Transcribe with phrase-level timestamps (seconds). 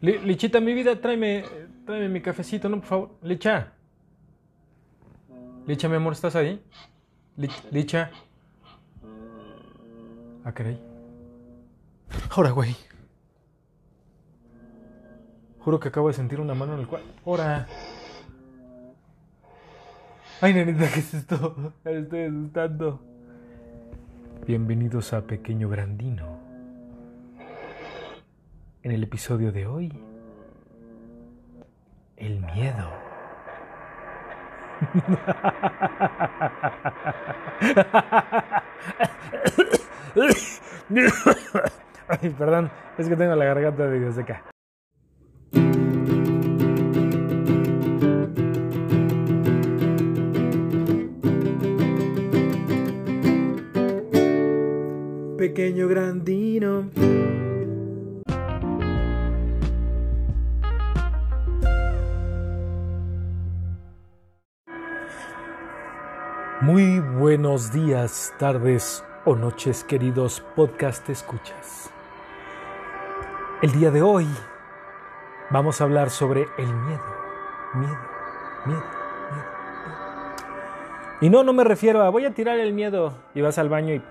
[0.00, 1.44] Lichita, mi vida, tráeme,
[1.84, 2.76] tráeme mi cafecito, ¿no?
[2.78, 3.10] Por favor.
[3.22, 3.72] Licha.
[5.66, 6.62] Licha, mi amor, ¿estás ahí?
[7.70, 8.10] Licha.
[10.44, 10.80] Ah, caray.
[12.30, 12.74] Ahora, güey.
[15.58, 17.02] Juro que acabo de sentir una mano en el cual.
[17.26, 17.66] Ahora.
[20.40, 21.74] Ay, nenita, ¿qué es esto?
[21.84, 23.00] Me estoy asustando.
[24.46, 26.37] Bienvenidos a Pequeño Grandino.
[28.82, 29.92] En el episodio de hoy,
[32.16, 32.92] el miedo.
[42.08, 44.44] Ay, perdón, es que tengo la garganta de seca.
[55.36, 56.90] Pequeño grandino.
[66.60, 71.88] Muy buenos días, tardes o noches, queridos podcast escuchas.
[73.62, 74.26] El día de hoy
[75.50, 77.04] vamos a hablar sobre el miedo,
[77.74, 77.98] miedo,
[78.66, 78.82] miedo,
[79.30, 79.44] miedo.
[81.20, 83.94] Y no, no me refiero a voy a tirar el miedo y vas al baño
[83.94, 84.02] y...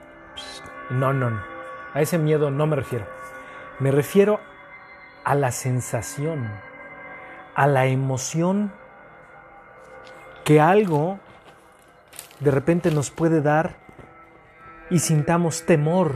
[0.89, 1.41] no, no, no.
[1.93, 3.05] A ese miedo no me refiero.
[3.79, 4.39] Me refiero
[5.25, 6.49] a la sensación,
[7.55, 8.71] a la emoción
[10.45, 11.19] que algo
[12.39, 13.75] de repente nos puede dar
[14.89, 16.15] y sintamos temor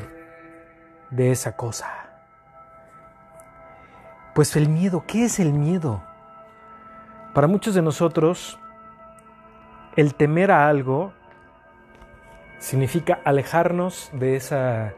[1.09, 1.87] de esa cosa.
[4.33, 6.03] Pues el miedo, ¿qué es el miedo?
[7.33, 8.59] Para muchos de nosotros,
[9.95, 11.13] el temer a algo
[12.59, 14.93] significa alejarnos de esa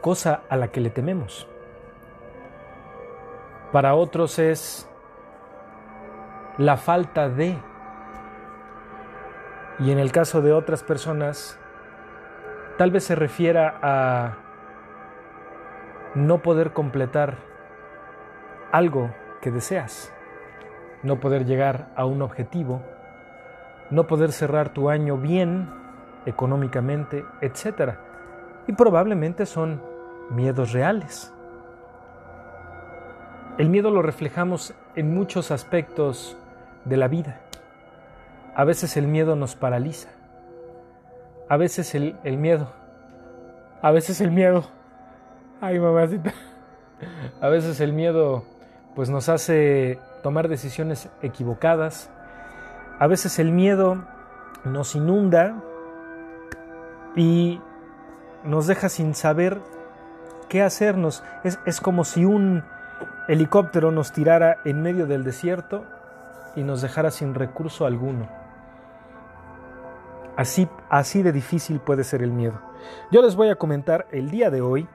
[0.00, 1.46] cosa a la que le tememos.
[3.72, 4.88] Para otros es
[6.56, 7.58] la falta de
[9.78, 11.58] y en el caso de otras personas,
[12.78, 14.36] tal vez se refiera a
[16.14, 17.36] no poder completar
[18.70, 19.10] algo
[19.40, 20.12] que deseas,
[21.02, 22.82] no poder llegar a un objetivo,
[23.90, 25.68] no poder cerrar tu año bien
[26.26, 27.94] económicamente, etc.
[28.66, 29.82] Y probablemente son
[30.30, 31.32] miedos reales.
[33.58, 36.36] El miedo lo reflejamos en muchos aspectos
[36.84, 37.40] de la vida.
[38.56, 40.08] A veces el miedo nos paraliza.
[41.48, 42.72] A veces el, miedo.
[43.82, 44.64] A veces el miedo.
[45.60, 46.32] Ay, mamacita.
[47.40, 48.44] A veces el miedo
[48.94, 52.10] pues nos hace tomar decisiones equivocadas.
[53.00, 54.06] A veces el miedo
[54.64, 55.56] nos inunda
[57.16, 57.60] y
[58.44, 59.58] nos deja sin saber
[60.48, 61.24] qué hacernos.
[61.42, 62.62] Es, es como si un
[63.26, 65.84] helicóptero nos tirara en medio del desierto
[66.54, 68.43] y nos dejara sin recurso alguno.
[70.36, 72.60] Así, así de difícil puede ser el miedo.
[73.10, 74.88] Yo les voy a comentar el día de hoy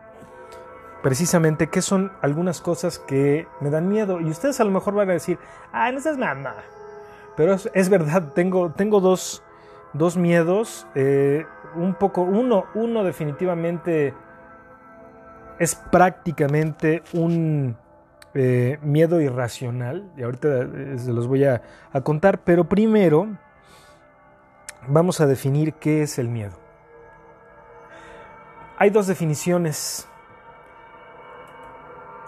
[1.01, 4.19] precisamente qué son algunas cosas que me dan miedo.
[4.19, 5.39] Y ustedes a lo mejor van a decir,
[5.71, 6.55] ah, no seas mamá.
[7.37, 9.43] Pero es, verdad, tengo, tengo dos,
[9.93, 10.87] dos miedos.
[10.95, 11.45] Eh,
[11.75, 14.13] un poco, uno, uno definitivamente
[15.57, 17.77] es prácticamente un
[18.33, 20.11] eh, miedo irracional.
[20.17, 21.61] Y ahorita eh, se los voy a
[22.03, 22.41] contar.
[22.43, 23.37] Pero primero
[24.87, 26.53] vamos a definir qué es el miedo.
[28.77, 30.07] Hay dos definiciones.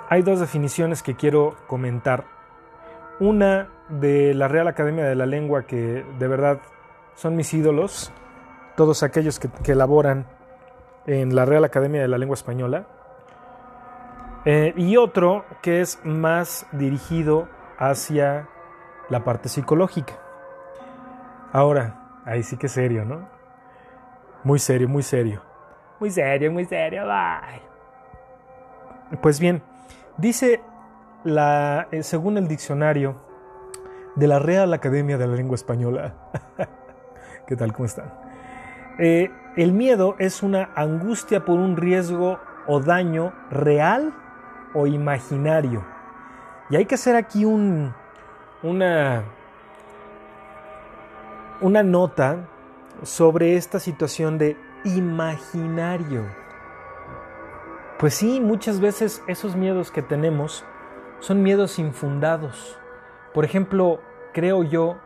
[0.10, 2.26] Hay dos definiciones que quiero comentar.
[3.20, 6.60] Una de la Real Academia de la Lengua, que de verdad
[7.16, 8.12] son mis ídolos,
[8.76, 10.26] todos aquellos que, que elaboran
[11.06, 12.86] en la Real Academia de la Lengua Española.
[14.44, 17.48] Eh, y otro que es más dirigido
[17.78, 18.50] hacia
[19.10, 20.16] la parte psicológica.
[21.54, 23.28] Ahora, Ahí sí que serio, ¿no?
[24.44, 25.42] Muy serio, muy serio.
[26.00, 27.62] Muy serio, muy serio, bye.
[29.22, 29.62] Pues bien,
[30.18, 30.62] dice
[31.24, 33.16] la, eh, según el diccionario
[34.16, 36.14] de la Real Academia de la Lengua Española.
[37.48, 37.74] ¿Qué tal?
[37.74, 38.14] ¿Cómo están?
[39.00, 44.14] Eh, el miedo es una angustia por un riesgo o daño real
[44.74, 45.84] o imaginario.
[46.70, 47.94] Y hay que hacer aquí un,
[48.64, 49.24] una
[51.62, 52.50] una nota
[53.04, 56.26] sobre esta situación de imaginario.
[58.00, 60.66] Pues sí, muchas veces esos miedos que tenemos
[61.20, 62.78] son miedos infundados.
[63.34, 64.00] Por ejemplo,
[64.34, 64.98] creo yo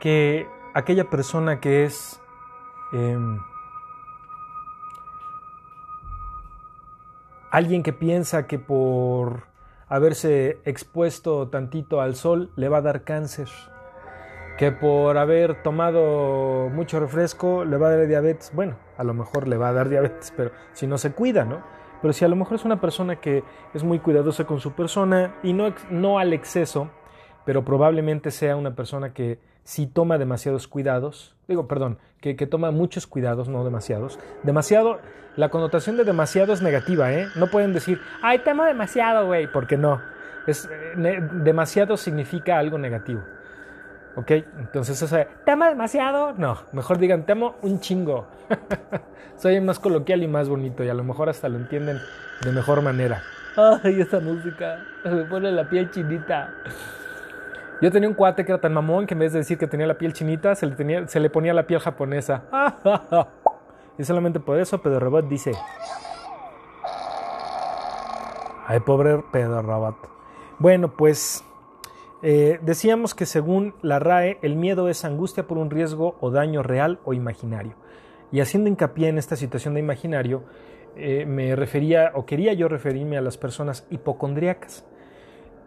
[0.00, 2.20] que aquella persona que es
[2.92, 3.38] em,
[7.52, 9.44] alguien que piensa que por
[9.88, 13.48] haberse expuesto tantito al sol le va a dar cáncer,
[14.56, 18.52] que por haber tomado mucho refresco le va a dar diabetes.
[18.54, 21.62] Bueno, a lo mejor le va a dar diabetes, pero si no se cuida, ¿no?
[22.00, 23.44] Pero si a lo mejor es una persona que
[23.74, 26.90] es muy cuidadosa con su persona y no, no al exceso,
[27.44, 32.72] pero probablemente sea una persona que si toma demasiados cuidados, digo, perdón, que, que, toma
[32.72, 34.18] muchos cuidados, no demasiados.
[34.42, 34.98] Demasiado,
[35.36, 37.28] la connotación de demasiado es negativa, ¿eh?
[37.36, 40.00] No pueden decir, ay, temo demasiado, güey, porque no.
[40.46, 43.22] Es, eh, demasiado significa algo negativo.
[44.16, 44.30] ¿Ok?
[44.58, 46.34] Entonces, o sea, ¿temo demasiado?
[46.34, 48.26] No, mejor digan, temo un chingo.
[49.36, 51.98] Soy más coloquial y más bonito y a lo mejor hasta lo entienden
[52.44, 53.22] de mejor manera.
[53.56, 56.50] Ay, esa música me pone la piel chinita.
[57.80, 59.86] Yo tenía un cuate que era tan mamón que en vez de decir que tenía
[59.86, 62.44] la piel chinita, se le, tenía, se le ponía la piel japonesa.
[63.98, 65.52] y solamente por eso Pedro Robot dice...
[68.68, 69.96] Ay, pobre Pedro Robot.
[70.58, 71.44] Bueno, pues
[72.22, 76.62] eh, decíamos que según la RAE, el miedo es angustia por un riesgo o daño
[76.62, 77.74] real o imaginario.
[78.30, 80.44] Y haciendo hincapié en esta situación de imaginario,
[80.96, 84.84] eh, me refería o quería yo referirme a las personas hipocondríacas.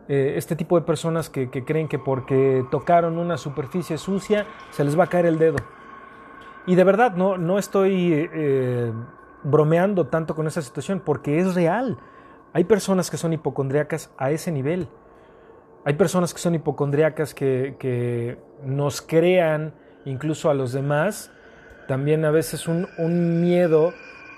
[0.07, 4.97] Eh, este tipo de personas que, creen que porque tocaron una superficie sucia se les
[4.97, 5.57] va a caer el dedo.
[6.67, 8.29] Y de verdad no, no estoy
[9.43, 11.97] bromeando tanto con esa situación porque es real.
[12.53, 14.87] Hay personas que son hipocondriacas a ese nivel.
[15.85, 19.73] Hay personas que son hipocondriacas que, nos crean
[20.05, 21.31] incluso a los demás
[21.87, 22.87] también a veces un,
[23.41, 23.93] miedo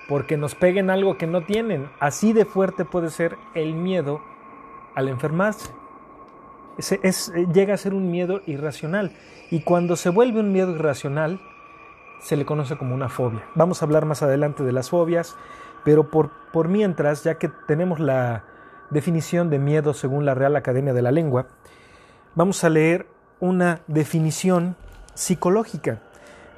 [0.10, 1.90] porque nos peguen algo que no tienen.
[2.02, 4.22] Así de fuerte puede ser el miedo
[4.96, 5.72] al enfermarse.
[6.78, 7.12] Eh,
[7.54, 9.14] llega a ser un miedo irracional
[9.50, 11.40] y cuando se vuelve un miedo irracional
[12.20, 13.46] se le conoce como una fobia.
[13.56, 15.38] Vamos a hablar más adelante de las fobias,
[15.86, 18.44] pero por mientras, ya que tenemos la
[18.89, 21.48] definición de miedo según la Real Academia de la Lengua,
[22.36, 23.07] vamos a leer
[23.39, 24.75] una definición
[25.13, 26.01] psicológica.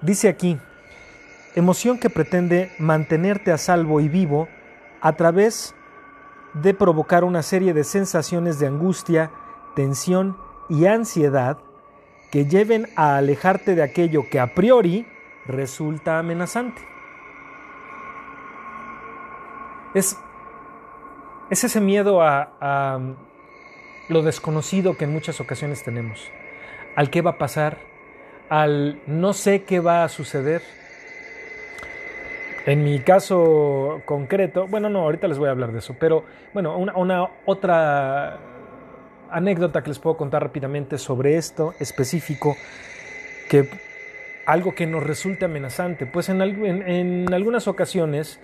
[0.02, 0.58] Dice aquí,
[1.56, 4.48] emoción que pretende mantenerte a salvo y vivo
[5.02, 5.76] a través
[6.54, 9.32] de provocar una serie de sensaciones de angustia,
[9.76, 10.38] tensión
[10.68, 11.58] y ansiedad
[12.32, 15.08] que lleven a alejarte de aquello que a priori
[15.46, 16.82] resulta amenazante.
[19.94, 20.18] Es,
[21.50, 23.00] es ese miedo a, a
[24.10, 26.30] lo desconocido que en muchas ocasiones tenemos,
[26.96, 27.78] al qué va a pasar,
[28.50, 30.62] al no sé qué va a suceder,
[32.66, 36.78] en mi caso concreto, bueno, no, ahorita les voy a hablar de eso, pero bueno,
[36.78, 38.38] una, otra
[39.32, 42.56] anécdota que les puedo contar rápidamente sobre esto específico,
[43.50, 43.70] que
[44.46, 48.40] algo que nos resulte amenazante, pues en, en, algunas ocasiones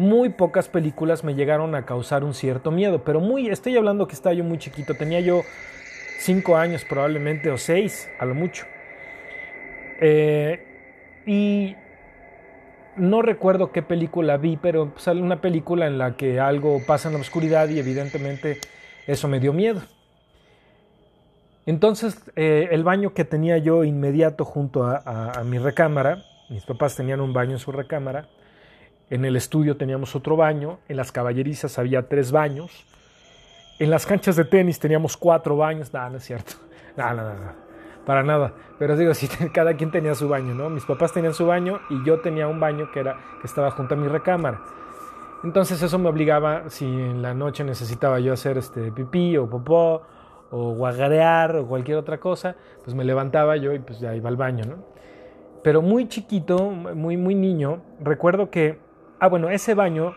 [0.00, 4.14] muy pocas películas me llegaron a causar un cierto miedo, pero muy, estoy hablando que
[4.14, 5.42] estaba yo muy chiquito, tenía yo
[6.20, 8.64] cinco años probablemente o seis a lo mucho.
[10.00, 11.76] Eh, y
[12.96, 17.14] no recuerdo qué película vi, pero sale una película en la que algo pasa en
[17.14, 18.58] la oscuridad y evidentemente
[19.06, 19.82] eso me dio miedo.
[21.66, 27.20] Entonces eh, el baño que tenía yo inmediato junto a, mi recámara, mis papás tenían
[27.20, 28.28] un baño en su recámara,
[29.10, 32.86] en el estudio teníamos otro baño, en las caballerizas había tres baños,
[33.78, 36.54] en las canchas de tenis teníamos cuatro baños, no, no es cierto,
[36.96, 37.70] no, no, no
[38.04, 38.52] para nada.
[38.78, 40.70] Pero digo, si cada quien tenía su baño, ¿no?
[40.70, 43.94] Mis papás tenían su baño y yo tenía un baño que, era, que estaba junto
[43.94, 44.60] a mi recámara.
[45.44, 50.02] Entonces eso me obligaba, si en la noche necesitaba yo hacer este pipí o popó
[50.50, 54.36] o guagarear o cualquier otra cosa, pues me levantaba yo y pues ya iba al
[54.36, 54.76] baño, ¿no?
[55.62, 58.78] Pero muy chiquito, muy, muy niño, recuerdo que,
[59.20, 60.14] ah, bueno, ese baño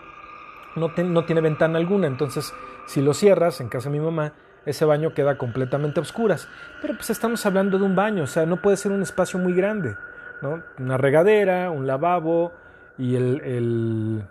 [0.75, 2.53] no, no tiene ventana alguna, entonces
[2.85, 4.33] si lo cierras en casa de mi mamá,
[4.65, 6.47] ese baño queda completamente a oscuras.
[6.81, 9.53] Pero pues estamos hablando de un baño, o sea, no puede ser un espacio muy
[9.53, 9.95] grande,
[10.41, 10.63] ¿no?
[10.79, 12.53] Una regadera, un lavabo
[12.97, 14.23] y el, el,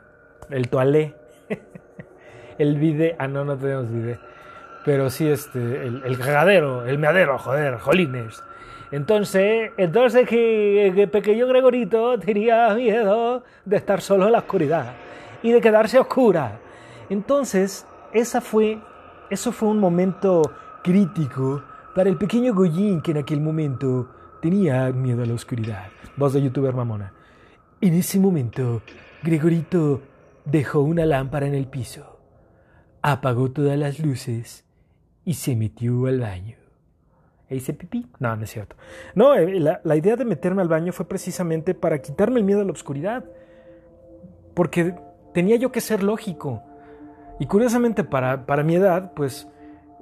[0.51, 1.15] el toalé.
[2.59, 4.19] el ah, no, no tenemos vide.
[4.85, 8.43] Pero sí, este, el, el regadero, el meadero, joder, jolines.
[8.93, 14.95] Entonces, entonces que, que pequeño Gregorito tenía miedo de estar solo en la oscuridad
[15.43, 16.61] y de quedarse oscura.
[17.09, 18.79] Entonces, esa fue
[19.33, 20.43] eso fue un momento
[20.85, 21.63] crítico
[21.95, 24.11] para el pequeño Goyín que en aquel momento
[24.43, 25.87] tenía miedo a la oscuridad.
[26.19, 27.15] Voz de youtuber mamona.
[27.81, 28.83] En ese momento,
[29.23, 30.03] Gregorito
[30.45, 32.21] dejó una lámpara en el piso,
[33.01, 34.67] apagó todas las luces
[35.25, 36.62] y se metió al baño.
[37.53, 38.07] ¿E pipí?
[38.19, 38.77] No, no es cierto.
[39.15, 42.63] No, eh, la, la idea de meterme al baño fue precisamente para quitarme el miedo
[42.63, 43.25] a la oscuridad.
[44.55, 44.95] Porque
[45.35, 46.63] tenía yo que ser lógico.
[47.39, 49.49] Y curiosamente para, para mi edad, pues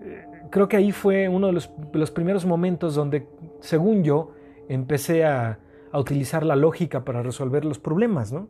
[0.02, 3.26] eh, creo que ahí fue uno de los, los, primeros momentos donde,
[3.61, 4.33] según yo,
[4.69, 5.59] empecé a,
[5.90, 8.49] a utilizar la lógica para resolver los problemas, ¿no?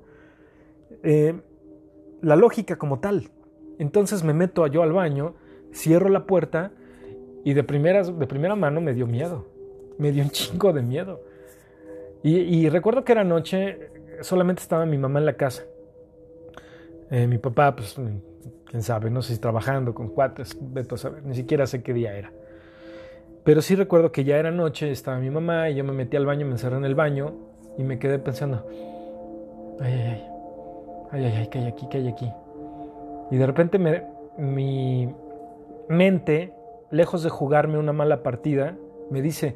[1.03, 1.41] Eh,
[2.21, 3.31] la lógica como tal.
[3.79, 5.35] Entonces me meto yo al baño,
[5.73, 6.73] cierro la puerta
[7.45, 9.47] y de, primeras, de primera mano me dio miedo.
[9.99, 11.21] Me dio un chingo de miedo.
[12.23, 13.79] Y, recuerdo que era noche,
[14.21, 15.65] solamente estaba mi mamá en la casa.
[17.11, 17.97] Eh, mi papá, pues,
[18.67, 20.57] quién sabe, no sé si trabajando con cuates,
[20.91, 22.31] a saber, ni siquiera sé qué día era.
[23.43, 26.27] Pero sí recuerdo que ya era noche, estaba mi mamá y yo me metí al
[26.27, 27.33] baño, me encerré en el baño
[27.79, 28.67] y me quedé pensando,
[29.81, 30.23] ay, ay, ay,
[31.11, 31.87] ay, ay, ay, ¿qué hay aquí?
[31.91, 32.31] ¿Qué hay aquí?
[33.31, 34.05] Y de repente me,
[34.37, 35.13] mi
[35.89, 36.53] mente,
[36.91, 38.77] lejos de jugarme una mala partida,
[39.11, 39.55] me dice,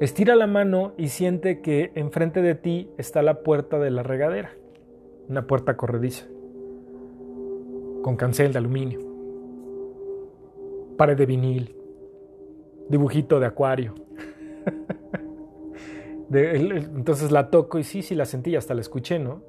[0.00, 4.52] estira la mano y siente que enfrente de ti está la puerta de la regadera,
[5.28, 6.26] una puerta corrediza,
[8.02, 9.00] con cancel de aluminio,
[10.96, 11.76] pared de vinil,
[12.88, 13.94] dibujito de acuario.
[16.32, 19.42] entonces la toco y sí, sí la sentí, hasta la escuché, ¿no?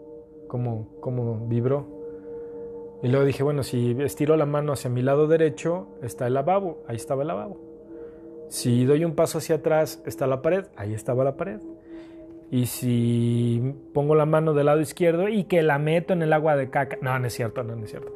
[0.48, 2.03] Como, como vibró.
[3.04, 6.84] Y luego dije, bueno, si estiro la mano hacia mi lado derecho, está el lavabo,
[6.88, 7.60] ahí estaba el lavabo.
[8.48, 11.60] Si doy un paso hacia atrás, está la pared, ahí estaba la pared.
[12.50, 16.56] Y si pongo la mano del lado izquierdo y que la meto en el agua
[16.56, 18.14] de caca, no, no es cierto, no, no es cierto.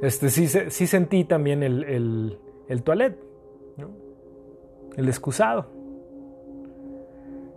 [0.00, 3.18] Este, sí, sí sentí también el, el, el toilet,
[4.96, 5.66] el excusado.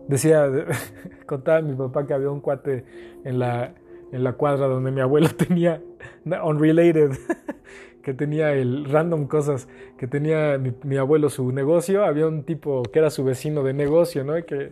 [0.09, 0.49] Decía,
[1.25, 2.83] contaba mi papá que había un cuate
[3.23, 3.73] en la,
[4.11, 5.81] en la cuadra donde mi abuelo tenía,
[6.43, 7.11] unrelated,
[8.03, 12.99] que tenía el random cosas, que tenía mi, abuelo su negocio, había un tipo que
[12.99, 14.37] era su vecino de negocio, ¿no?
[14.37, 14.71] Y que,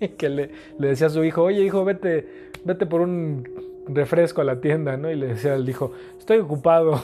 [0.18, 3.44] que le, le, decía a su hijo, oye hijo, vete, vete por un
[3.88, 5.10] refresco a la tienda, ¿no?
[5.10, 7.00] Y le decía al hijo, estoy ocupado.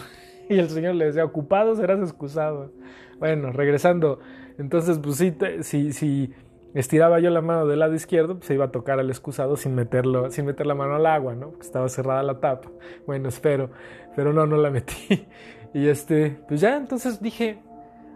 [0.48, 2.70] Y el señor le decía, ocupado serás excusado.
[3.18, 4.20] Bueno, regresando,
[4.58, 6.34] entonces pues sí, sí, sí
[6.80, 9.74] estiraba yo la mano del lado izquierdo, pues se iba a tocar al excusado sin
[9.74, 11.50] meterlo, sin meter la mano al agua, ¿no?
[11.50, 12.70] Porque estaba cerrada la tapa.
[13.06, 13.70] Bueno, espero,
[14.16, 15.26] pero no, no la metí.
[15.74, 17.58] Y este, pues ya entonces dije,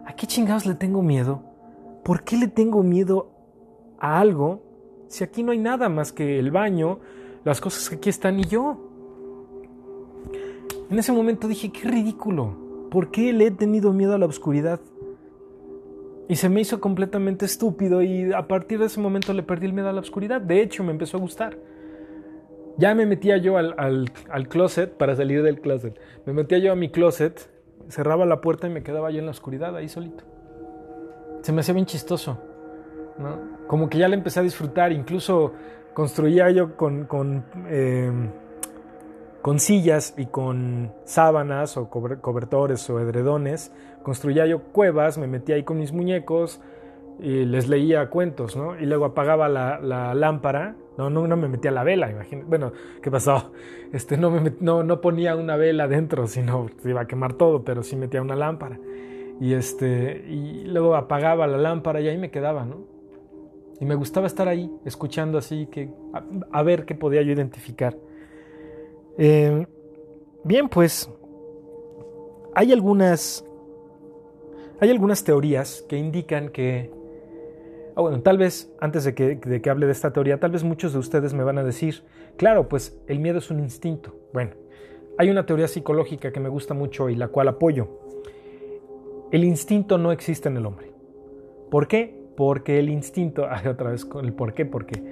[0.05, 1.43] ¿a qué chingados le tengo miedo?
[2.05, 3.31] ¿Por qué le tengo miedo
[3.99, 4.63] a algo
[5.09, 6.99] si aquí no hay nada más que el baño,
[7.43, 8.89] las cosas que aquí están y yo?
[10.89, 12.87] En ese momento dije, qué ridículo.
[12.89, 14.79] ¿Por qué le he tenido miedo a la oscuridad?
[16.29, 19.73] Y se me hizo completamente estúpido y a partir de ese momento le perdí el
[19.73, 20.39] miedo a la oscuridad.
[20.39, 21.57] De hecho, me empezó a gustar.
[22.77, 25.99] Ya me metía yo al, al, closet para salir del closet.
[26.27, 27.49] Me metía yo a mi closet,
[27.89, 30.23] cerraba la puerta y me quedaba yo en la oscuridad, ahí solito.
[31.41, 32.37] Se me hacía bien chistoso.
[33.17, 33.65] ¿no?
[33.67, 34.91] Como que ya le empecé a disfrutar.
[34.91, 35.53] Incluso
[35.95, 37.05] construía yo con...
[37.05, 38.11] con eh,
[39.41, 43.71] con sillas y con sábanas o cobertores o edredones,
[44.03, 46.61] construía yo cuevas, me metía ahí con mis muñecos
[47.19, 48.79] y les leía cuentos, ¿no?
[48.79, 53.11] Y luego apagaba la, lámpara, no, no, no me metía la vela, imagínate, bueno, ¿qué
[53.11, 53.51] pasó?
[53.91, 57.63] Este, no, me no, no ponía una vela dentro, sino se iba a quemar todo,
[57.63, 58.77] pero sí metía una lámpara.
[59.41, 62.83] Y, este, y luego apagaba la lámpara y ahí me quedaba, ¿no?
[63.79, 65.89] Y me gustaba estar ahí, escuchando así, que,
[66.51, 67.97] a ver qué podía yo identificar.
[69.17, 69.65] Eh,
[70.43, 71.09] bien, pues
[72.53, 73.45] hay algunas,
[74.81, 76.89] hay algunas teorías que indican que,
[77.95, 80.63] ah, bueno, tal vez antes de que, de que hable de esta teoría, tal vez
[80.63, 82.03] muchos de ustedes me van a decir,
[82.37, 84.15] claro, pues el miedo es un instinto.
[84.33, 84.51] Bueno,
[85.17, 87.89] hay una teoría psicológica que me gusta mucho y la cual apoyo.
[89.31, 90.91] El instinto no existe en el hombre.
[91.69, 92.17] ¿Por qué?
[92.37, 95.03] Porque el instinto, otra vez con el por qué, por qué.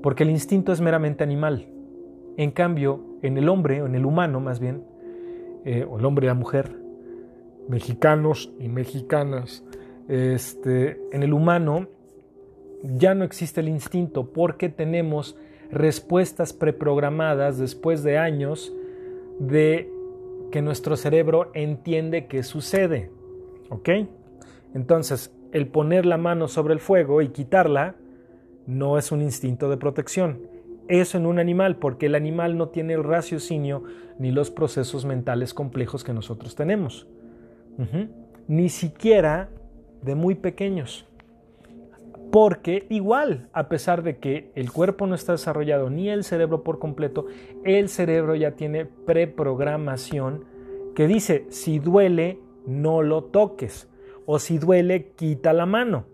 [0.00, 1.68] Porque el instinto es meramente animal.
[2.36, 4.84] En cambio, en el hombre, o en el humano más bien,
[5.64, 6.81] eh, o el hombre y la mujer,
[7.68, 9.64] mexicanos y mexicanas,
[10.08, 11.88] este, en el humano
[12.82, 15.36] ya no existe el instinto porque tenemos
[15.70, 18.72] respuestas preprogramadas después de años
[19.38, 19.90] de
[20.50, 23.10] que nuestro cerebro entiende que sucede.
[23.70, 23.88] ¿Ok?
[24.74, 27.94] Entonces, el poner la mano sobre el fuego y quitarla
[28.66, 30.52] no es un instinto de protección
[30.88, 33.84] eso en un animal, porque el animal no tiene el raciocinio
[34.18, 37.06] ni los procesos mentales complejos que nosotros tenemos.
[38.48, 39.48] Ni siquiera
[40.02, 41.08] de muy pequeños.
[42.30, 46.78] Porque igual, a pesar de que el cuerpo no está desarrollado ni el cerebro por
[46.78, 47.26] completo,
[47.62, 50.46] el cerebro ya tiene preprogramación
[50.94, 53.88] que dice, si duele, no lo toques.
[54.24, 56.06] O si duele, quita la mano.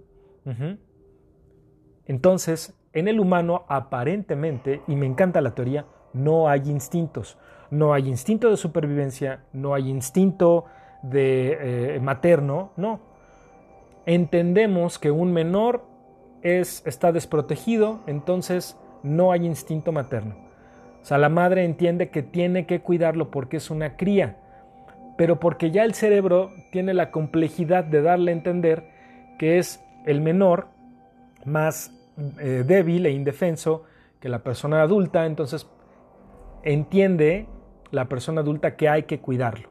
[2.06, 7.38] Entonces, en el humano aparentemente, y me encanta la teoría, no hay instintos.
[7.70, 10.64] No hay instinto de supervivencia, no hay instinto
[11.02, 13.00] de eh, materno, no.
[14.06, 15.84] Entendemos que un menor
[16.42, 20.36] es, está desprotegido, entonces no hay instinto materno.
[21.02, 24.36] O sea, la madre entiende que tiene que cuidarlo porque es una cría,
[25.16, 28.90] pero porque ya el cerebro tiene la complejidad de darle a entender
[29.38, 30.68] que es el menor
[31.44, 31.92] más
[32.40, 33.84] eh, débil e indefenso
[34.20, 35.68] que la persona adulta, entonces
[36.62, 37.46] entiende
[37.90, 39.70] la persona adulta que hay que cuidarlo.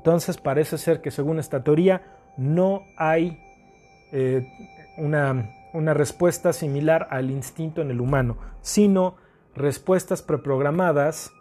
[0.00, 2.00] Entonces parece ser que según esta teoría
[2.38, 3.38] no hay
[4.12, 4.50] eh,
[4.96, 9.16] una, una, respuesta similar al instinto en el humano, sino
[9.54, 11.32] respuestas preprogramadas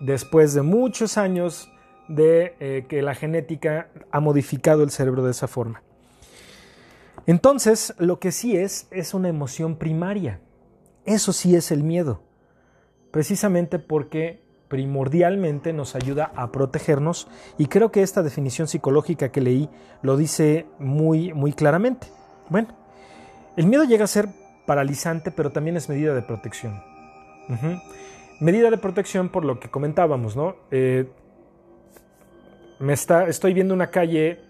[0.00, 1.72] después de muchos años
[2.08, 5.82] de eh, que la genética ha modificado el cerebro de esa forma.
[7.26, 10.40] Entonces, lo que sí es, es una emoción primaria.
[11.06, 12.20] Eso sí es el miedo.
[13.12, 19.68] Precisamente porque primordialmente nos ayuda a protegernos y creo que esta definición psicológica que leí
[20.02, 22.08] lo dice muy, muy claramente.
[22.48, 22.68] Bueno,
[23.56, 24.28] el miedo llega a ser
[24.66, 26.82] paralizante, pero también es medida de protección.
[28.40, 30.56] Medida de protección por lo que comentábamos, ¿no?
[30.70, 31.08] Eh,
[32.78, 34.40] me está, estoy viendo una calle,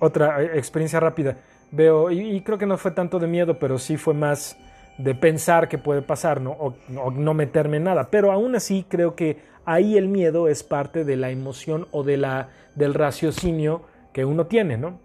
[0.00, 1.36] otra eh, experiencia rápida
[1.72, 4.56] veo, y, creo que no fue tanto de miedo, pero sí fue más
[4.98, 6.52] de pensar que puede pasar, ¿no?
[6.52, 6.74] O,
[7.10, 8.08] no meterme en nada.
[8.10, 12.16] Pero aún así creo que ahí el miedo es parte de la emoción o de
[12.16, 13.82] la, del raciocinio
[14.12, 15.00] que uno tiene, ¿no?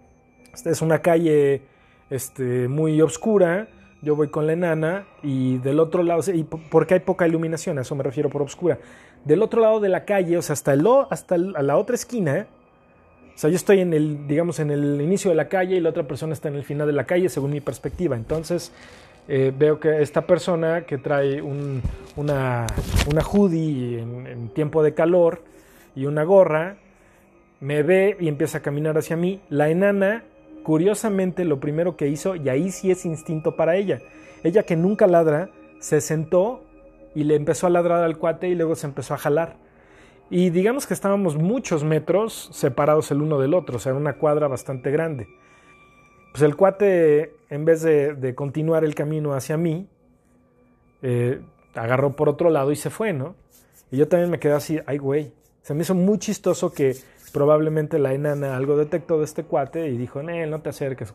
[0.52, 1.62] Esta es una calle
[2.10, 3.68] este, muy oscura,
[4.02, 7.82] yo voy con la enana y del otro lado, y porque hay poca iluminación, a
[7.82, 8.78] eso me refiero por oscura.
[9.24, 12.46] Del otro lado de la calle, o sea, hasta, el, hasta la otra esquina,
[13.34, 15.90] o sea, yo estoy en el, digamos, en el inicio de la calle y la
[15.90, 18.16] otra persona está en el final de la calle, según mi perspectiva.
[18.16, 18.72] Entonces,
[19.30, 22.66] eh, veo que esta persona que trae una,
[23.06, 25.42] una hoodie en, tiempo de calor
[25.94, 26.78] y una gorra,
[27.60, 29.42] me ve y empieza a caminar hacia mí.
[29.50, 30.24] La enana,
[30.62, 34.00] curiosamente, lo primero que hizo, y ahí sí es instinto para ella,
[34.44, 36.64] ella que nunca ladra, se sentó
[37.14, 39.56] y le empezó a ladrar al cuate y luego se empezó a jalar.
[40.30, 44.48] Y digamos que estábamos muchos metros separados el uno del otro, o sea, una cuadra
[44.48, 45.26] bastante grande.
[46.32, 49.88] Pues el cuate, en vez de, continuar el camino hacia mí,
[51.02, 51.40] eh,
[51.74, 53.34] agarró por otro lado y se fue, ¿no?
[53.90, 55.32] Y yo también me quedé así, ay, güey.
[55.62, 56.96] Se me hizo muy chistoso que
[57.32, 61.12] probablemente la enana algo detectó de este cuate y dijo, no te acerques.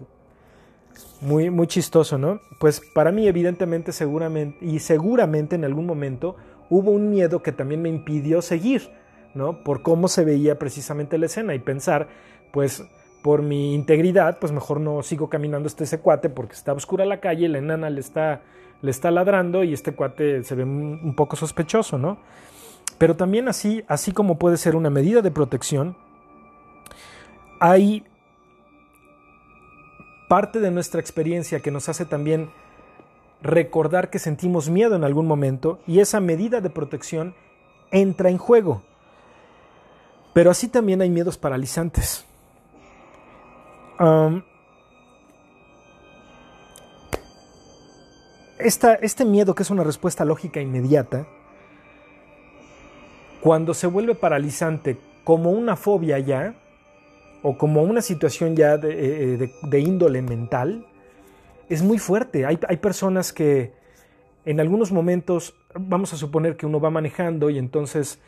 [1.21, 2.39] Muy, muy chistoso, ¿no?
[2.59, 6.35] Pues para mí, evidentemente, seguramente, y seguramente en algún momento
[6.69, 8.89] hubo un miedo que también me impidió seguir
[9.33, 9.63] ¿no?
[9.63, 12.07] Por cómo se veía precisamente la escena y pensar,
[12.51, 12.83] pues
[13.23, 17.21] por mi integridad, pues mejor no sigo caminando este ese cuate porque está oscura la
[17.21, 18.41] calle, la enana le está,
[18.81, 22.19] le está ladrando y este cuate se ve un poco sospechoso, ¿no?
[22.97, 25.95] Pero también así, así como puede ser una medida de protección,
[27.59, 28.05] hay
[30.27, 32.49] parte de nuestra experiencia que nos hace también
[33.41, 37.35] recordar que sentimos miedo en algún momento y esa medida de protección
[37.91, 38.83] entra en juego.
[40.33, 42.25] Pero así también hay miedos paralizantes.
[48.59, 51.27] Este miedo, que es una respuesta lógica inmediata,
[53.41, 56.55] cuando se vuelve paralizante como una fobia ya,
[57.41, 60.87] o como una situación ya de, eh, índole mental,
[61.67, 62.45] es muy fuerte.
[62.45, 63.73] Hay, hay personas que
[64.45, 68.19] en algunos momentos, vamos a suponer que uno va manejando y entonces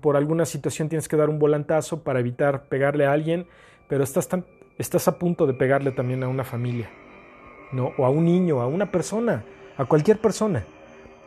[0.00, 3.46] por alguna situación tienes que dar un volantazo para evitar pegarle a alguien,
[3.88, 4.28] pero estás,
[4.78, 6.88] estás a punto de pegarle también a una familia,
[7.72, 7.92] ¿no?
[7.96, 9.44] o a un niño, a una persona,
[9.76, 10.64] a cualquier persona,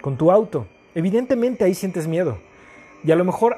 [0.01, 0.67] con tu auto.
[0.95, 2.37] Evidentemente ahí sientes miedo.
[3.03, 3.57] Y a lo mejor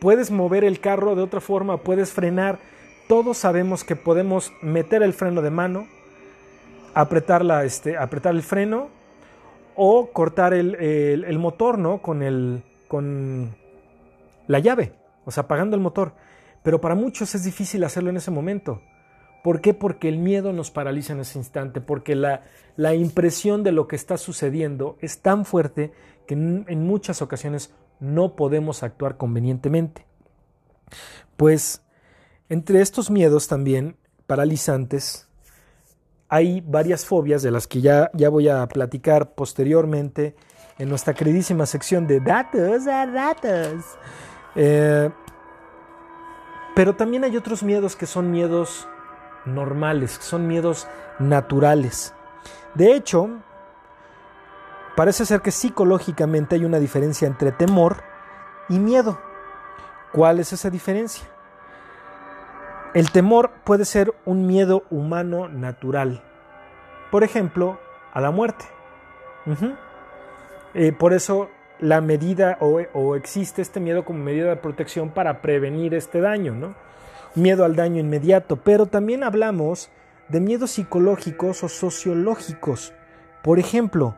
[0.00, 2.58] puedes mover el carro de otra forma, puedes frenar.
[3.08, 5.86] Todos sabemos que podemos meter el freno de mano,
[6.94, 8.88] apretar, este, apretar el freno
[9.74, 11.98] o cortar el, el motor ¿no?
[11.98, 13.54] con, el, con
[14.46, 14.92] la llave,
[15.24, 16.12] o sea, apagando el motor.
[16.62, 18.82] Pero para muchos es difícil hacerlo en ese momento.
[19.42, 19.74] ¿Por qué?
[19.74, 22.42] Porque el miedo nos paraliza en ese instante, porque la,
[22.76, 25.92] la impresión de lo que está sucediendo es tan fuerte
[26.28, 30.06] que en, muchas ocasiones no podemos actuar convenientemente.
[31.36, 31.82] Pues
[32.48, 35.28] entre estos miedos también paralizantes
[36.28, 40.36] hay varias fobias de las que ya, ya voy a platicar posteriormente
[40.78, 43.84] en nuestra queridísima sección de datos a datos.
[44.54, 45.10] Eh,
[46.78, 48.86] pero también hay otros miedos que son miedos
[49.44, 50.86] normales, que son miedos
[51.18, 52.14] naturales.
[52.74, 53.30] De hecho,
[54.94, 58.04] parece ser que psicológicamente hay una diferencia entre temor
[58.68, 59.18] y miedo.
[60.12, 61.26] ¿Cuál es esa diferencia?
[62.94, 66.22] El temor puede ser un miedo humano natural.
[67.10, 67.80] Por ejemplo,
[68.12, 68.66] a la muerte.
[70.74, 75.94] Eh, por eso la medida o, existe este miedo como medida de protección para prevenir
[75.94, 76.74] este daño, ¿no?
[77.34, 79.90] Miedo al daño inmediato, pero también hablamos
[80.28, 82.92] de miedos psicológicos o sociológicos.
[83.42, 84.16] Por ejemplo,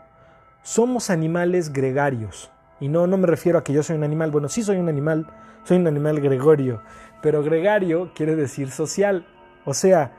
[0.63, 2.51] somos animales gregarios.
[2.81, 4.89] Y no, no me refiero a que yo soy un animal, bueno, sí soy un
[4.89, 5.27] animal,
[5.65, 6.81] soy un animal gregorio,
[7.21, 9.27] pero gregario quiere decir social.
[9.67, 10.13] O sea,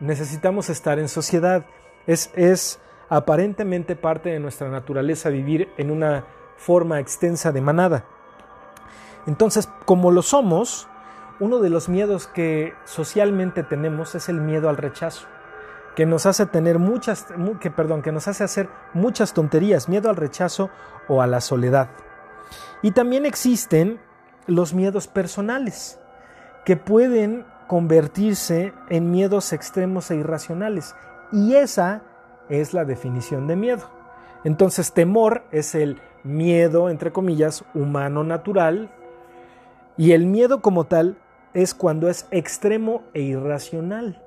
[0.00, 1.66] necesitamos estar en sociedad.
[2.06, 6.24] Es, es aparentemente parte de nuestra naturaleza vivir en una
[6.58, 8.04] forma extensa de manada.
[9.26, 10.88] Entonces, como lo somos,
[11.40, 15.26] uno de los miedos que socialmente tenemos es el miedo al rechazo,
[15.94, 17.26] que nos hace tener muchas,
[17.60, 20.70] que, perdón, que nos hace hacer muchas tonterías, miedo al rechazo
[21.06, 21.88] o a la soledad.
[22.82, 24.00] Y también existen
[24.46, 26.00] los miedos personales,
[26.64, 30.96] que pueden convertirse en miedos extremos e irracionales.
[31.30, 32.02] Y esa
[32.48, 33.90] es la definición de miedo.
[34.44, 38.90] Entonces, temor es el miedo, entre comillas, humano natural,
[39.96, 41.16] y el miedo como tal
[41.54, 44.22] es cuando es extremo e irracional.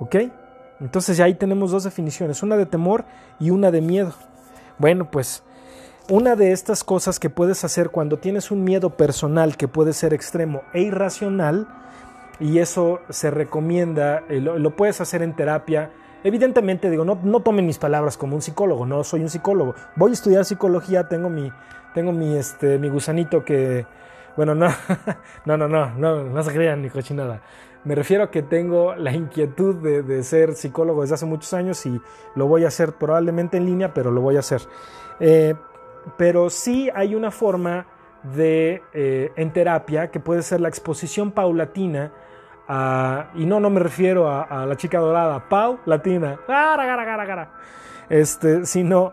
[0.00, 0.16] ¿Ok?
[0.80, 3.04] Entonces ya ahí tenemos dos definiciones, una de temor
[3.40, 4.14] y una de miedo.
[4.78, 5.42] Bueno, pues
[6.08, 10.14] una de estas cosas que puedes hacer cuando tienes un miedo personal que puede ser
[10.14, 11.66] extremo e irracional,
[12.40, 15.90] y eso se recomienda, eh, lo, puedes hacer en terapia.
[16.24, 19.74] Evidentemente, digo, no, no tomen mis palabras como un psicólogo, no soy un psicólogo.
[19.96, 21.52] Voy a estudiar psicología, tengo mi,
[21.94, 23.86] tengo mi, este, mi gusanito que,
[24.36, 24.68] bueno, no,
[25.44, 27.42] no, no, no, no, no se crean ni cochinada.
[27.84, 32.00] Me refiero a que tengo la inquietud de, ser psicólogo desde hace muchos años y
[32.34, 34.62] lo voy a hacer probablemente en línea, pero lo voy a hacer.
[35.20, 35.54] Eh,
[36.16, 37.86] pero sí hay una forma
[38.34, 42.12] de, eh, en terapia, que puede ser la exposición paulatina,
[42.68, 46.38] y no, no me refiero a, la chica dorada, paulatina,
[48.10, 49.12] este, sino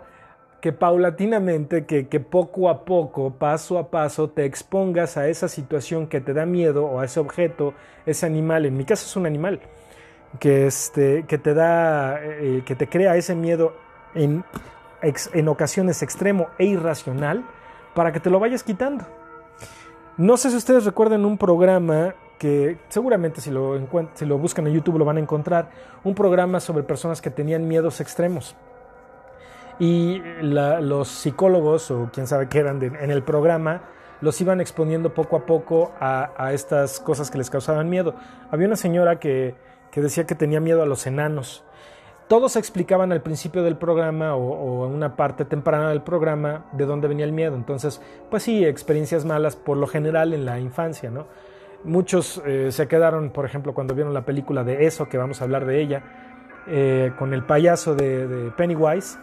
[0.60, 6.08] que paulatinamente, que, que, poco a poco, paso a paso, te expongas a esa situación
[6.08, 7.74] que te da miedo o a ese objeto,
[8.06, 9.62] ese animal, en mi caso es un animal,
[10.40, 13.74] que, este, que te da, eh, que te crea ese miedo
[14.16, 14.44] en,
[15.02, 17.46] en ocasiones extremo e irracional,
[17.94, 19.06] para que te lo vayas quitando.
[20.18, 23.80] No sé si ustedes recuerdan un programa que seguramente si lo,
[24.38, 25.70] buscan en YouTube lo van a encontrar,
[26.04, 28.56] un programa sobre personas que tenían miedos extremos
[29.80, 33.82] y los psicólogos o quién sabe qué eran en el programa
[34.22, 38.16] los iban exponiendo poco a poco a, estas cosas que les causaban miedo.
[38.52, 39.56] Había una señora que,
[39.94, 41.64] decía que tenía miedo a los enanos.
[42.28, 47.08] Todos explicaban al principio del programa o, en una parte temprana del programa de dónde
[47.08, 47.56] venía el miedo.
[47.56, 51.28] Entonces, pues sí, experiencias malas por lo general en la infancia, ¿no?
[51.86, 55.46] Muchos eh, se quedaron, por ejemplo, cuando vieron la película de eso, que vamos a
[55.46, 56.04] hablar de ella,
[56.68, 59.18] eh, con el payaso de Pennywise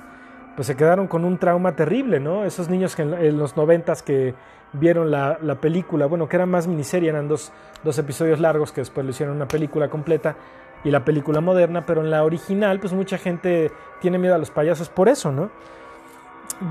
[0.55, 2.45] pues se quedaron con un trauma terrible, ¿no?
[2.45, 4.35] Esos niños que en, los noventas que
[4.73, 7.53] vieron la, película, bueno, que era más miniserie, eran dos,
[7.99, 10.37] episodios largos que después lo hicieron una película completa
[10.85, 13.71] y la película moderna, pero en la original, pues mucha gente
[14.01, 15.51] tiene miedo a los payasos por eso, ¿no?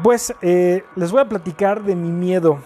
[0.04, 2.60] Pues eh, les voy a platicar de mi miedo.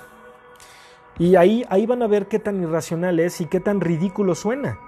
[1.17, 4.79] Y ahí, ahí van a ver qué tan irracional es y qué tan ridículo suena.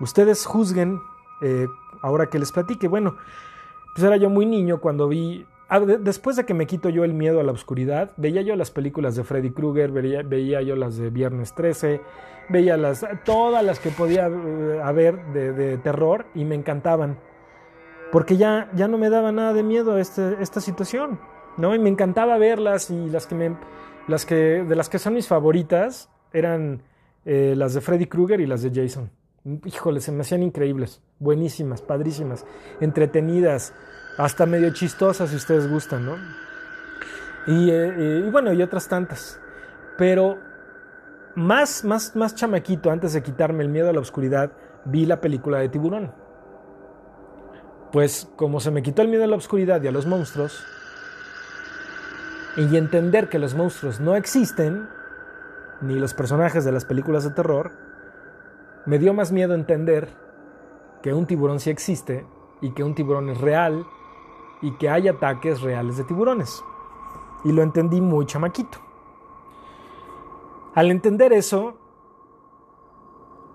[0.00, 1.00] Ustedes juzguen
[1.42, 1.66] eh,
[2.00, 2.88] ahora que les platique.
[2.88, 3.16] Bueno,
[3.94, 5.46] pues era yo muy niño cuando vi
[5.98, 9.16] después de que me quito yo el miedo a la oscuridad, veía yo las películas
[9.16, 12.00] de Freddy Krueger, veía, yo las de Viernes 13,
[12.48, 17.18] veía las, todas las que podía eh, haber de, terror y me encantaban.
[18.10, 21.20] Porque ya, ya no me daba nada de miedo este, esta situación,
[21.58, 21.74] ¿no?
[21.74, 23.54] Y me encantaba verlas y las que me,
[24.08, 26.82] las que, de las que son mis favoritas eran
[27.24, 29.10] eh, las de Freddy Krueger y las de Jason.
[29.64, 32.44] Híjole, se me hacían increíbles, buenísimas, padrísimas,
[32.80, 33.72] entretenidas,
[34.16, 36.16] hasta medio chistosa si ustedes gustan, ¿no?
[37.46, 39.40] Eh, y, bueno, y otras tantas.
[39.96, 40.38] Pero
[41.34, 44.52] más, más, más chamaquito, antes de quitarme el miedo a la oscuridad,
[44.84, 46.12] vi la película de tiburón.
[47.92, 50.62] Pues como se me quitó el miedo a la oscuridad y a los monstruos,
[52.58, 54.88] y entender que los monstruos no existen,
[55.80, 57.70] ni los personajes de las películas de terror,
[58.84, 60.08] me dio más miedo entender
[61.00, 62.26] que un tiburón sí existe
[62.60, 63.86] y que un tiburón es real
[64.60, 66.64] y que hay ataques reales de tiburones.
[67.44, 68.78] Y lo entendí muy chamaquito.
[70.74, 71.76] Al entender eso,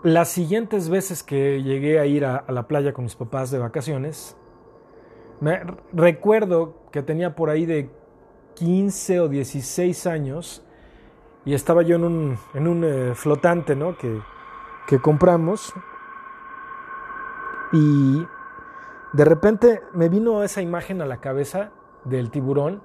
[0.02, 4.38] las siguientes veces que llegué a ir a, la playa con mis papás de vacaciones,
[5.42, 5.62] me
[5.92, 7.90] recuerdo que tenía por ahí de
[8.56, 10.64] 15 o 16 años
[11.46, 13.98] y estaba yo en un, en un eh, flotante, ¿no?
[13.98, 14.22] Que,
[14.88, 15.74] que compramos.
[17.72, 18.26] Y
[19.14, 21.72] de repente me vino esa imagen a la cabeza
[22.06, 22.82] del tiburón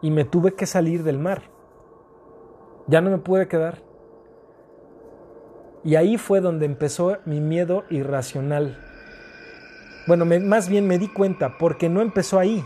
[0.00, 1.42] y me tuve que salir del mar.
[2.86, 3.82] Ya no me pude quedar.
[5.84, 8.78] Y ahí fue donde empezó mi miedo irracional.
[10.06, 12.64] Bueno, más bien me di cuenta, porque no empezó ahí,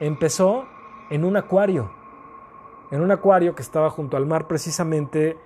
[0.00, 0.66] empezó
[1.10, 1.90] en un acuario.
[2.90, 5.36] En un acuario que estaba junto al mar precisamente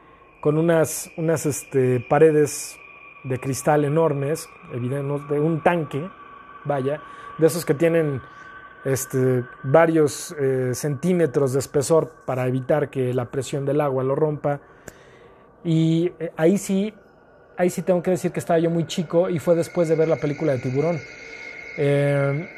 [0.41, 2.79] con unas, unas este, paredes
[3.25, 6.09] de cristal enormes, evidentes, de un tanque,
[6.65, 7.03] vaya,
[7.39, 8.21] de esos que tienen
[8.85, 14.61] este, varios eh, centímetros de espesor para evitar que la presión del agua lo rompa.
[15.65, 16.95] Y eh, ahí sí,
[17.57, 20.09] ahí sí tengo que decir que estaba yo muy chico y fue después de ver
[20.09, 21.01] la película de Tiburón.
[21.79, 22.49] Eh,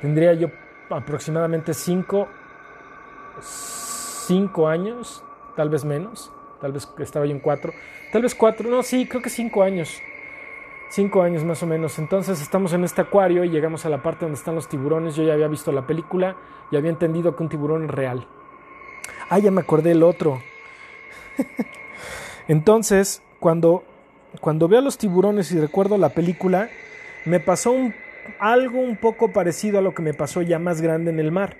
[0.00, 0.48] tendría yo
[0.90, 2.28] aproximadamente cinco,
[3.40, 5.22] cinco años,
[5.56, 7.72] tal vez menos, tal vez estaba yo en cuatro,
[8.12, 10.00] tal vez cuatro, no, sí, creo que cinco años
[10.88, 11.98] cinco años más o menos.
[11.98, 15.16] Entonces estamos en este acuario y llegamos a la parte donde están los tiburones.
[15.16, 16.36] Yo ya había visto la película
[16.70, 18.26] y había entendido que un tiburón es real.
[19.28, 20.40] Ah, ya me acordé el otro.
[22.48, 23.84] Entonces, cuando,
[24.40, 26.70] cuando veo a los tiburones y recuerdo la película,
[27.24, 27.74] me pasó
[28.38, 31.56] algo un poco parecido a lo que me pasó ya más grande en el mar.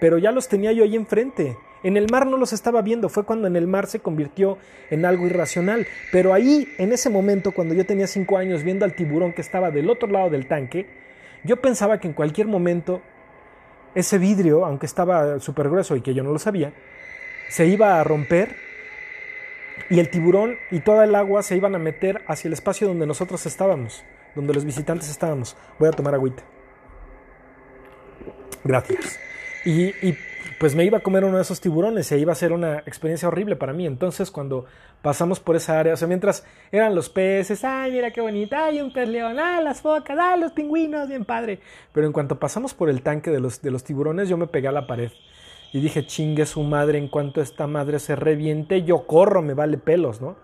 [0.00, 1.56] Pero ya los tenía yo ahí enfrente.
[1.82, 4.58] En el mar no los estaba viendo, fue cuando en el mar se convirtió
[4.90, 5.86] en algo irracional.
[6.12, 9.70] Pero ahí, en ese momento, cuando yo tenía cinco años viendo al tiburón que estaba
[9.70, 10.86] del otro lado del tanque,
[11.44, 13.02] yo pensaba que en cualquier momento
[13.94, 16.72] ese vidrio, aunque estaba súper grueso y que yo no lo sabía,
[17.48, 18.56] se iba a romper
[19.88, 23.06] y el tiburón y toda el agua se iban a meter hacia el espacio donde
[23.06, 24.04] nosotros estábamos,
[24.36, 25.56] donde los visitantes estábamos.
[25.80, 26.44] Voy a tomar agüita.
[28.62, 29.18] Gracias.
[29.64, 30.14] Y,
[30.60, 33.28] pues me iba a comer uno de esos tiburones e iba a ser una experiencia
[33.28, 33.84] horrible para mí.
[33.84, 34.64] Entonces, cuando
[35.02, 38.80] pasamos por esa área, o sea, mientras eran los peces, ay, mira qué bonita, ay,
[38.80, 41.60] un pez león, ay, las focas, ay, los pingüinos, bien padre.
[41.92, 44.68] Pero en cuanto pasamos por el tanque de los, de los tiburones, yo me pegué
[44.68, 45.10] a la pared
[45.72, 49.78] y dije, chingue su madre, en cuanto esta madre se reviente, yo corro, me vale
[49.78, 50.36] pelos, ¿no?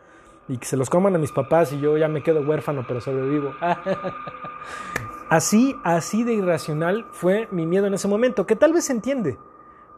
[0.48, 3.00] Y que se los coman a mis papás y yo ya me quedo huérfano, pero
[3.00, 3.54] sobrevivo.
[5.30, 9.38] así, así de irracional fue mi miedo en ese momento, que tal vez se entiende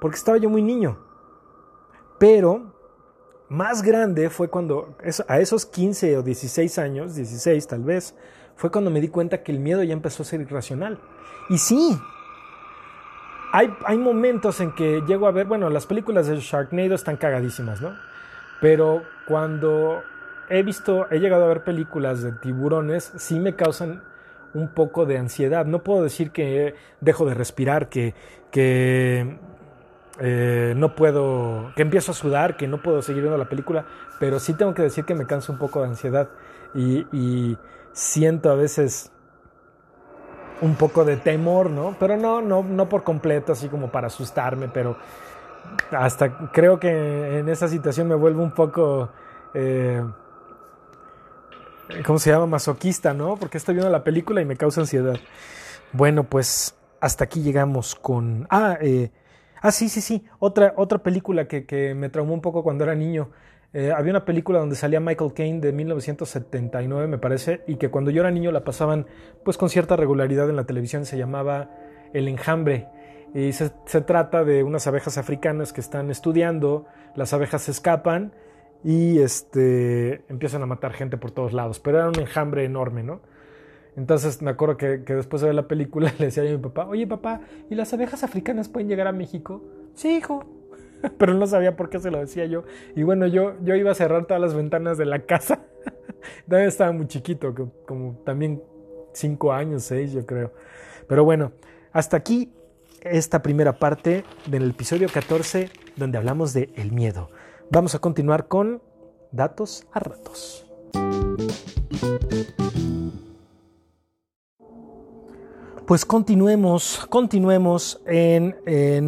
[0.04, 0.98] porque estaba yo muy niño.
[2.18, 2.74] Pero
[3.48, 4.96] más grande fue cuando,
[5.28, 8.14] a esos 15 o 16 años, 16 tal vez,
[8.56, 11.00] fue cuando me di cuenta que el miedo ya empezó a ser irracional.
[11.48, 11.98] Y sí,
[13.52, 17.80] hay, hay momentos en que llego a ver, bueno, las películas de Sharknado están cagadísimas,
[17.80, 17.94] ¿no?
[18.60, 20.02] Pero cuando
[20.48, 24.02] he visto, he llegado a ver películas de tiburones, sí me causan
[24.54, 25.66] un poco de ansiedad.
[25.66, 28.14] No puedo decir que dejo de respirar, que,
[28.50, 29.38] que
[30.20, 33.84] eh, no puedo, que empiezo a sudar, que no puedo seguir viendo la película,
[34.20, 36.28] pero sí tengo que decir que me canso un poco de ansiedad
[36.74, 37.56] y,
[37.92, 39.12] siento a veces
[40.60, 41.94] un poco de temor, ¿no?
[42.00, 44.96] Pero no, no, no por completo, así como para asustarme, pero
[45.92, 49.10] hasta creo que en esa situación me vuelvo un poco,
[49.54, 50.04] eh,
[52.06, 52.46] ¿cómo se llama?
[52.46, 53.36] Masoquista, ¿no?
[53.36, 55.18] Porque estoy viendo la película y me causa ansiedad.
[55.92, 58.46] Bueno, pues hasta aquí llegamos con...
[58.50, 59.10] Ah, eh,
[59.64, 60.22] Ah, sí, sí, sí.
[60.40, 63.30] Otra, otra película que, me traumó un poco cuando era niño.
[63.72, 68.10] Eh, había una película donde salía Michael Caine de 1979, me parece, y que cuando
[68.10, 69.06] yo era niño la pasaban
[69.42, 71.06] pues con cierta regularidad en la televisión.
[71.06, 71.70] Se llamaba
[72.12, 72.88] El Enjambre.
[73.32, 73.70] Y se,
[74.02, 78.34] trata de unas abejas africanas que están estudiando, las abejas se escapan
[78.84, 81.80] y este, empiezan a matar gente por todos lados.
[81.80, 83.20] Pero era un enjambre enorme, ¿no?
[83.96, 87.06] Entonces me acuerdo que, después de ver la película le decía a mi papá, oye
[87.06, 89.62] papá, ¿y las abejas africanas pueden llegar a México?
[89.94, 90.44] Sí, hijo.
[91.18, 92.64] Pero no sabía por qué se lo decía yo.
[92.94, 95.64] Y bueno, yo, yo iba a cerrar todas las ventanas de la casa.
[96.48, 97.54] Todavía estaba muy chiquito,
[97.86, 98.62] como también
[99.12, 100.52] cinco años, seis yo creo.
[101.08, 101.52] Pero bueno,
[101.92, 102.52] hasta aquí
[103.02, 107.28] esta primera parte del episodio 14 donde hablamos de el miedo.
[107.70, 108.82] Vamos a continuar con
[109.32, 110.66] datos a ratos.
[115.86, 118.56] Pues continuemos, continuemos en,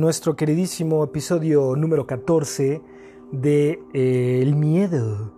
[0.01, 2.83] nuestro queridísimo episodio número 14
[3.33, 5.33] de eh, El miedo.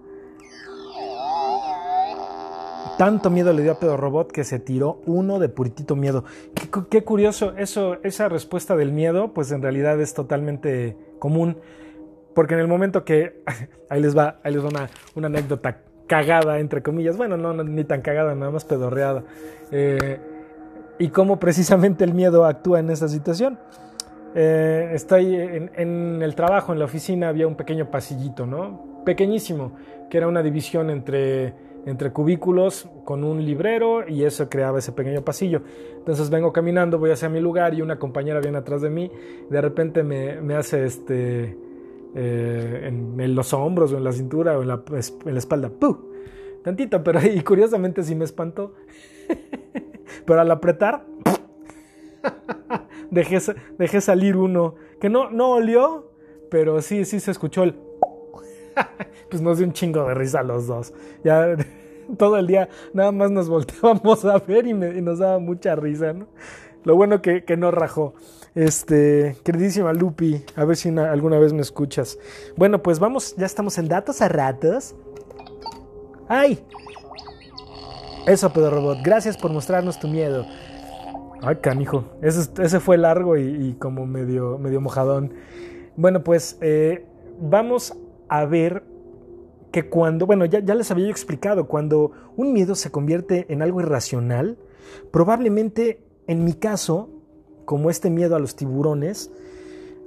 [2.98, 6.24] Tanto miedo le dio a Pedro Robot que se tiró uno de puritito miedo.
[6.90, 11.59] Qué, curioso, eso, esa respuesta del miedo, pues en realidad es totalmente común.
[12.38, 13.42] Porque en el momento que.
[13.90, 17.16] Ahí les va, ahí les va una, una anécdota cagada, entre comillas.
[17.16, 19.24] Bueno, no, ni tan cagada, nada más pedorreada.
[19.72, 20.20] Eh,
[21.01, 23.59] y cómo precisamente el miedo actúa en esa situación.
[24.37, 29.03] eh, estoy en, en, el trabajo, en la oficina, había un pequeño pasillito, ¿no?
[29.05, 29.72] Pequeñísimo,
[30.09, 31.55] que era una división entre,
[31.87, 35.62] entre cubículos con un librero y eso creaba ese pequeño pasillo.
[35.96, 39.11] Entonces vengo caminando, voy hacia mi lugar y una compañera viene atrás de mí,
[39.51, 41.57] de repente me, me hace este,
[42.14, 44.83] eh, en, los hombros o en la cintura o en la,
[45.37, 45.71] espalda.
[46.62, 48.75] Tantito, pero y curiosamente sí me espantó.
[50.27, 51.05] pero al apretar,
[53.11, 53.38] dejé,
[53.79, 56.11] dejé salir uno que no, no olió,
[56.51, 57.75] pero sí, sí se escuchó el...
[59.31, 60.92] pues nos dio un chingo de risa a los dos.
[61.25, 61.57] Ya
[62.16, 66.14] todo el día nada más nos volteábamos a ver y, nos daba mucha risa.
[66.85, 68.14] Lo bueno que, que no rajó.
[68.59, 72.18] Este, queridísima Lupi, a ver si alguna vez me escuchas.
[72.57, 74.97] Bueno, pues vamos, ya estamos en datos a ratos.
[76.27, 76.66] ¡Ay!
[78.27, 80.44] Eso, Pedro Robot, gracias por mostrarnos tu miedo.
[81.40, 82.07] Ay, canijo.
[82.21, 85.35] Ese, ese fue largo y, como medio, medio mojadón.
[85.94, 87.07] Bueno, pues eh,
[87.40, 87.97] vamos
[88.29, 88.83] a ver
[89.71, 93.62] que cuando, bueno, ya, ya les había yo explicado, cuando un miedo se convierte en
[93.62, 94.59] algo irracional,
[95.12, 97.17] probablemente en mi caso,
[97.68, 99.31] como este miedo a los tiburones,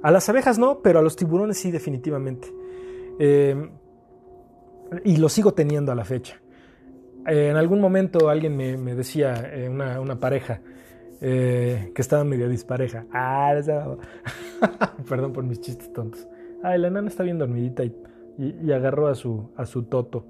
[0.02, 2.52] a las abejas no, pero a los tiburones sí definitivamente.
[3.20, 3.70] Eh,
[5.04, 6.40] y lo sigo teniendo a la fecha.
[7.24, 10.60] Eh, en algún momento alguien me, me decía, una, una, pareja,
[11.20, 13.06] eh, que estaba medio dispareja.
[13.12, 13.54] Ah,
[15.08, 16.26] perdón por mis chistes tontos.
[16.64, 17.94] Ay, la nana está bien dormidita y,
[18.38, 20.26] y, agarró a su, a su toto,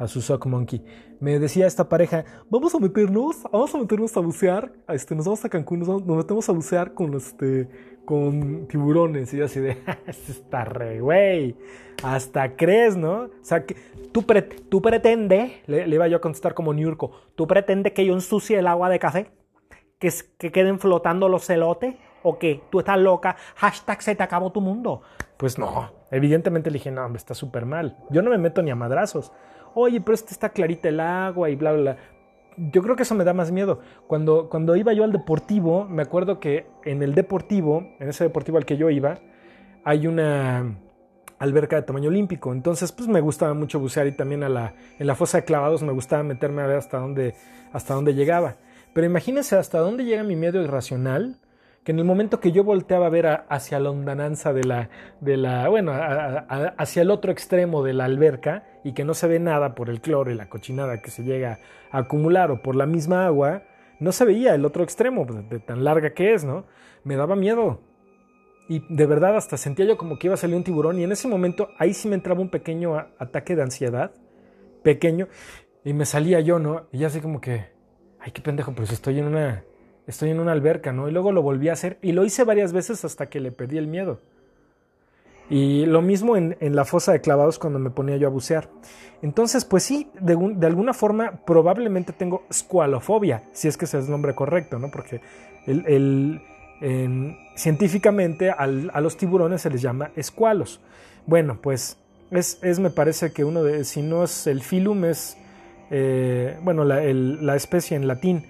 [0.00, 0.82] a su sock monkey.
[1.20, 5.44] Me decía esta pareja, vamos a meternos, vamos a meternos a bucear, este, nos vamos
[5.44, 7.68] a Cancún, nos, metemos a bucear con, este,
[8.06, 9.32] con tiburones.
[9.34, 11.54] Y yo así de, está re, güey.
[12.02, 13.24] Hasta crees, ¿no?
[13.24, 13.76] O sea, que
[14.10, 14.24] tú,
[14.70, 18.58] tú pretendes, le, le, iba yo a contestar como Niurko, tú pretendes que yo ensucie
[18.58, 19.30] el agua de café
[20.00, 21.94] que, que queden flotando los celotes?
[22.22, 22.62] ¿O qué?
[22.70, 23.36] ¿Tú estás loca?
[23.56, 25.02] Hashtag se te acabó tu mundo.
[25.36, 27.96] Pues no, evidentemente le dije, no, hombre, está súper mal.
[28.10, 29.32] Yo no me meto ni a madrazos.
[29.74, 31.96] Oye, pero este está clarita el agua y bla, bla, bla.
[32.56, 33.80] Yo creo que eso me da más miedo.
[34.06, 38.58] Cuando, cuando iba yo al deportivo, me acuerdo que en el deportivo, en ese deportivo
[38.58, 39.18] al que yo iba,
[39.84, 40.76] hay una
[41.38, 42.52] alberca de tamaño olímpico.
[42.52, 45.82] Entonces, pues me gustaba mucho bucear y también a la, en la fosa de clavados
[45.82, 47.34] me gustaba meterme a ver hasta dónde,
[47.72, 48.56] hasta dónde llegaba.
[48.92, 51.38] Pero imagínense hasta dónde llega mi miedo irracional,
[51.90, 55.68] en el momento que yo volteaba a ver hacia la ondananza de la, de la
[55.68, 59.90] bueno, hacia el otro extremo de la alberca y que no se ve nada por
[59.90, 61.58] el cloro y la cochinada que se llega
[61.90, 63.64] a acumular o por la misma agua,
[63.98, 66.64] no se veía el otro extremo, de tan larga que es, ¿no?
[67.02, 67.80] Me daba miedo.
[68.68, 71.10] Y de verdad hasta sentía yo como que iba a salir un tiburón y en
[71.10, 74.12] ese momento ahí sí me entraba un pequeño ataque de ansiedad,
[74.84, 75.26] pequeño,
[75.84, 76.86] y me salía yo, ¿no?
[76.92, 77.66] Y ya así como que,
[78.20, 79.64] ay, qué pendejo, pues estoy en una,
[80.10, 81.08] estoy en una alberca, ¿no?
[81.08, 83.78] Y luego lo volví a hacer y lo hice varias veces hasta que le perdí
[83.78, 84.20] el miedo.
[85.48, 88.68] Y lo mismo en, la fosa de clavados cuando me ponía yo a bucear.
[89.20, 90.34] Entonces, pues sí, de,
[90.66, 94.90] alguna forma probablemente tengo squalofobia, si es que ese es el nombre correcto, ¿no?
[94.90, 95.20] Porque
[97.56, 100.80] científicamente a los tiburones se les llama escualos.
[101.26, 101.96] Bueno, pues
[102.30, 105.36] es, es, me parece que uno de, si no es el filum, es
[105.90, 108.46] eh, bueno, la, especie en latín,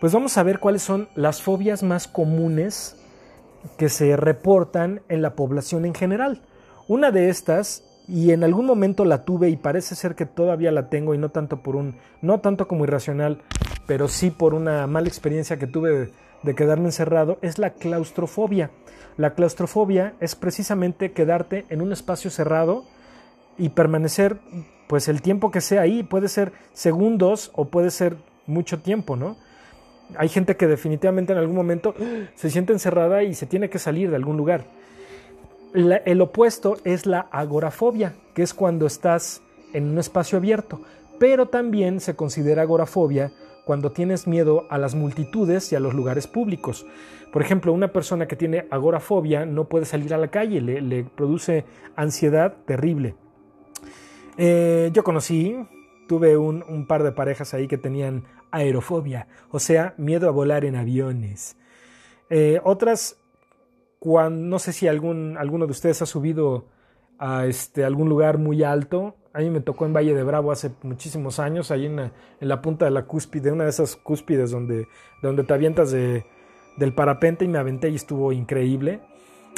[0.00, 2.96] pues vamos a ver cuáles son las fobias más comunes
[3.78, 6.42] que se reportan en la población en general.
[6.86, 10.88] Una de estas, y en algún momento la tuve y parece ser que todavía la
[10.88, 13.42] tengo y no tanto por un, no tanto como irracional,
[13.86, 18.70] pero sí por una mala experiencia que tuve de, quedarme encerrado, es la claustrofobia.
[19.16, 22.84] La claustrofobia es precisamente quedarte en un espacio cerrado
[23.58, 24.38] y permanecer
[24.86, 29.36] pues el tiempo que sea ahí, puede ser segundos o puede ser mucho tiempo, ¿no?
[30.16, 31.94] Hay gente que definitivamente en algún momento
[32.34, 34.64] se siente encerrada y se tiene que salir de algún lugar.
[35.74, 39.42] el opuesto es la agorafobia, que es cuando estás
[39.72, 40.80] en un espacio abierto,
[41.18, 43.32] pero también se considera agorafobia
[43.64, 46.86] cuando tienes miedo a las multitudes y a los lugares públicos.
[47.32, 51.64] Por ejemplo, una persona que tiene agorafobia no puede salir a la calle, le produce
[51.96, 53.16] ansiedad terrible.
[54.38, 55.56] Eh, yo conocí,
[56.08, 58.24] tuve un, par de parejas ahí que tenían
[58.56, 61.56] aerofobia, o sea, miedo a volar en aviones.
[62.30, 63.18] Eh, otras,
[63.98, 66.66] cuando, no sé si algún, alguno de ustedes ha subido
[67.18, 69.16] a este, algún lugar muy alto.
[69.32, 72.86] A mí me tocó en Valle de Bravo hace muchísimos años, ahí en la, punta
[72.86, 74.88] de la cúspide, una de esas cúspides donde,
[75.22, 76.24] donde te avientas de,
[76.76, 79.00] del parapente y me aventé y estuvo increíble.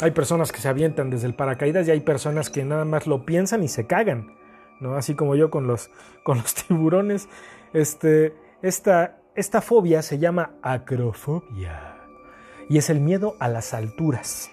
[0.01, 3.25] Hay personas que se avientan desde el paracaídas y hay personas que nada más lo
[3.25, 4.33] piensan y se cagan.
[4.79, 4.95] ¿no?
[4.95, 5.89] Así como yo con los,
[6.23, 7.27] con los tiburones.
[7.73, 11.95] Este, esta, esta fobia se llama acrofobia
[12.69, 14.49] y es el miedo a las alturas.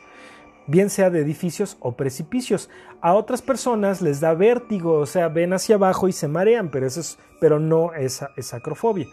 [0.68, 2.68] bien sea de edificios o precipicios.
[3.00, 6.86] A otras personas les da vértigo, o sea, ven hacia abajo y se marean, pero,
[6.86, 9.06] eso es, pero no es, es acrofobia.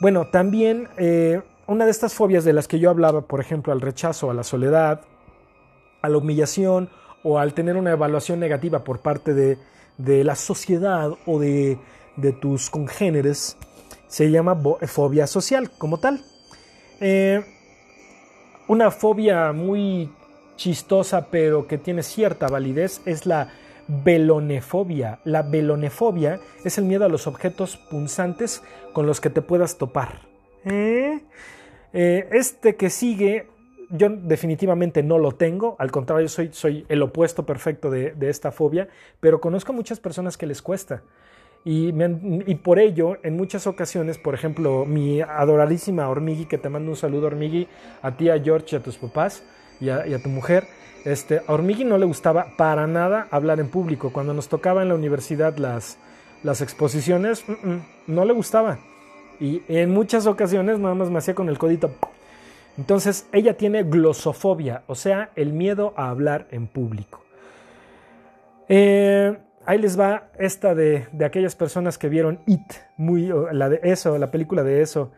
[0.00, 3.80] Bueno, también eh, una de estas fobias de las que yo hablaba, por ejemplo, al
[3.80, 5.02] rechazo, a la soledad,
[6.02, 6.90] a la humillación
[7.22, 9.58] o al tener una evaluación negativa por parte de,
[10.24, 11.78] la sociedad o de,
[12.40, 13.56] tus congéneres,
[14.12, 16.20] se llama fobia social como tal.
[17.00, 17.42] Eh,
[18.68, 20.12] una fobia muy
[20.56, 23.48] chistosa pero que tiene cierta validez es la
[23.88, 25.20] velonefobia.
[25.24, 30.20] La velonefobia es el miedo a los objetos punzantes con los que te puedas topar.
[30.66, 31.20] ¿Eh?
[31.94, 33.48] Eh, este que sigue,
[33.88, 38.88] yo definitivamente no lo tengo, al contrario, soy, soy el opuesto perfecto de, esta fobia,
[39.20, 41.02] pero conozco muchas personas que les cuesta.
[41.64, 41.92] Y,
[42.56, 47.28] por ello, en muchas ocasiones, por ejemplo, mi adoradísima Hormigui, que te mando un saludo,
[47.28, 47.68] Hormigui,
[48.02, 49.44] a ti, a George y a tus papás,
[49.80, 50.66] y a, tu mujer.
[51.04, 54.12] Este, a Hormigui no le gustaba para nada hablar en público.
[54.12, 55.98] Cuando nos tocaba en la universidad las,
[56.42, 58.78] las exposiciones, mm, mm, no le gustaba.
[59.38, 61.92] Y en muchas ocasiones nada más me hacía con el codito.
[62.76, 67.22] Entonces ella tiene glosofobia, o sea, el miedo a hablar en público.
[68.68, 69.36] Eh,
[69.66, 74.18] ahí les va esta de, de, aquellas personas que vieron It, muy, la de eso,
[74.18, 75.12] la película de eso.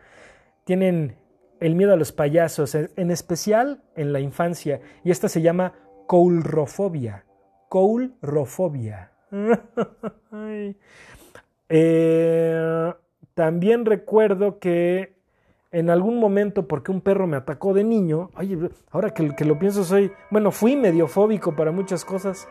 [0.63, 1.15] Tienen
[1.59, 5.73] el miedo a los payasos, en especial en la infancia, y esta se llama
[6.07, 7.25] coulrofobia.
[7.69, 9.11] Coulrofobia.
[11.67, 12.93] Eh,
[13.33, 15.15] también recuerdo que
[15.71, 19.57] en algún momento, porque un perro me atacó de niño, oye, ahora que, que lo
[19.57, 22.47] pienso, soy, bueno, fui medio fóbico para muchas cosas,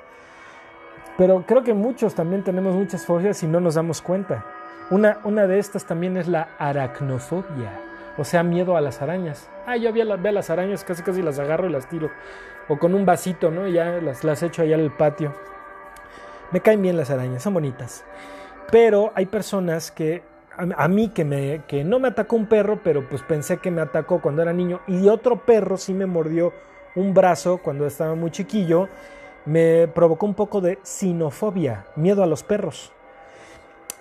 [1.17, 4.45] pero creo que muchos también tenemos muchas fobias y no nos damos cuenta.
[4.91, 7.71] Una, una de estas también es la aracnofobia
[8.17, 9.49] o sea, miedo a las arañas.
[9.67, 12.11] Ah, yo veo, a las arañas, casi casi las agarro y las tiro.
[12.69, 13.67] O con un vasito, ¿no?
[13.67, 15.33] Ya las, las echo allá al patio.
[16.53, 18.05] Me caen bien las arañas, son bonitas.
[18.71, 20.23] Pero hay personas que,
[20.57, 23.81] a, mí que, me, que no me atacó un perro, pero pues pensé que me
[23.81, 24.81] atacó cuando era niño.
[24.87, 26.53] Y otro perro sí me mordió
[26.95, 28.89] un brazo cuando estaba muy chiquillo.
[29.47, 32.93] Me provocó un poco de sinofobia, miedo a los perros.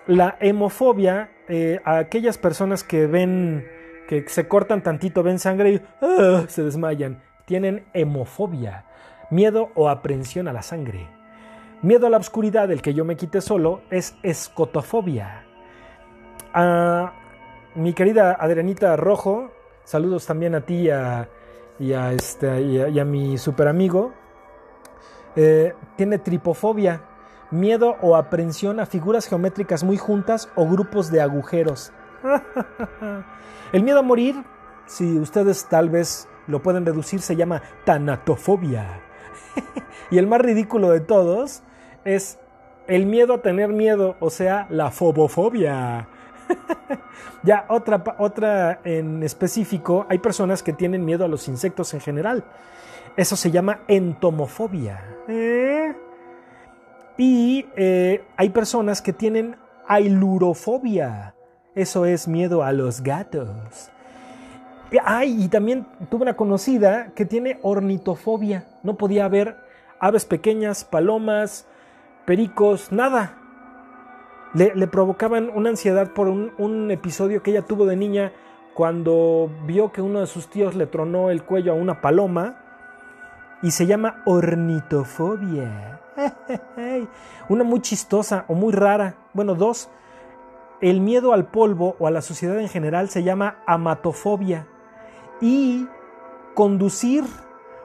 [0.07, 3.65] La hemofobia, eh, a aquellas personas que ven
[4.07, 7.21] que se cortan tantito, ven sangre y ah, se desmayan.
[7.45, 8.85] Tienen hemofobia,
[9.29, 11.07] miedo o aprensión a la sangre.
[11.81, 15.43] Miedo a la oscuridad, del que yo me quite solo, es escotofobia.
[16.53, 17.13] A
[17.75, 19.51] mi querida Adrianita Rojo,
[19.83, 20.87] saludos también a ti
[21.79, 24.13] y a, este, y a, mi super amigo.
[25.35, 27.01] Eh, tiene tripofobia,
[27.51, 31.91] miedo o aprensión a figuras geométricas muy juntas o grupos de agujeros.
[33.73, 34.43] El miedo a morir,
[34.85, 39.01] si ustedes tal vez lo pueden reducir, se llama tanatofobia.
[40.11, 41.63] y el más ridículo de todos
[42.05, 42.37] es
[42.87, 46.07] el miedo a tener miedo, o sea, la fobofobia.
[47.43, 52.43] ya, otra, otra en específico, hay personas que tienen miedo a los insectos en general.
[53.15, 55.03] Eso se llama entomofobia.
[55.27, 55.93] ¿Eh?
[57.17, 59.55] Y eh, hay personas que tienen
[59.87, 61.35] ailurofobia.
[61.75, 63.89] Eso es miedo a los gatos.
[65.03, 68.65] Ay, y también tuve una conocida que tiene ornitofobia.
[68.83, 69.57] No podía ver
[69.99, 71.67] aves pequeñas, palomas,
[72.25, 73.37] pericos, nada.
[74.53, 78.33] Le, provocaban una ansiedad por un, un, episodio que ella tuvo de niña
[78.75, 82.62] cuando vio que uno de sus tíos le tronó el cuello a una paloma
[83.63, 86.01] y se llama ornitofobia.
[87.49, 89.15] una muy chistosa o muy rara.
[89.33, 89.89] Bueno, dos
[90.81, 94.67] el miedo al polvo o a la suciedad en general se llama amatofobia.
[95.41, 95.87] Y
[96.53, 97.23] conducir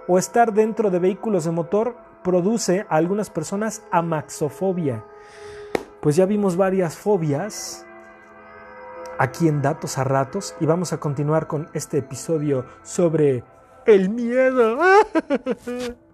[0.08, 5.04] o estar dentro de vehículos de motor produce a algunas personas amaxofobia.
[6.00, 7.86] Pues ya vimos varias fobias
[9.18, 13.44] aquí en Datos a Ratos y vamos a continuar con este episodio sobre
[13.86, 14.78] el miedo.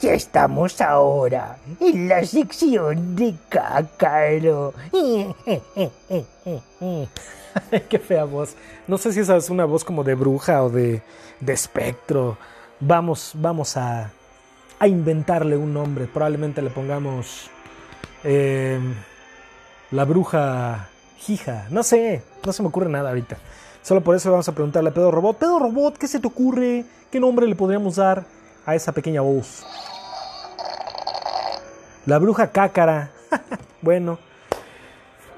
[0.00, 4.72] Ya estamos ahora en la sección de cácaro.
[7.88, 8.54] Qué fea voz.
[8.86, 11.02] No sé si esa es una voz como de bruja o de,
[11.40, 12.38] de espectro.
[12.80, 14.12] Vamos, vamos a,
[14.78, 16.06] a inventarle un nombre.
[16.06, 17.50] Probablemente le pongamos
[18.24, 18.94] em,
[19.90, 20.88] la bruja
[21.26, 21.66] Jija.
[21.70, 23.36] No sé, no se me ocurre nada ahorita.
[23.82, 25.38] Solo por eso vamos a preguntarle a Pedro Robot.
[25.38, 26.84] Pedro Robot, ¿qué se te ocurre?
[27.10, 28.24] ¿Qué nombre le podríamos dar?
[28.64, 29.64] a esa pequeña voz.
[32.06, 33.10] La bruja cácara.
[33.82, 34.18] bueno,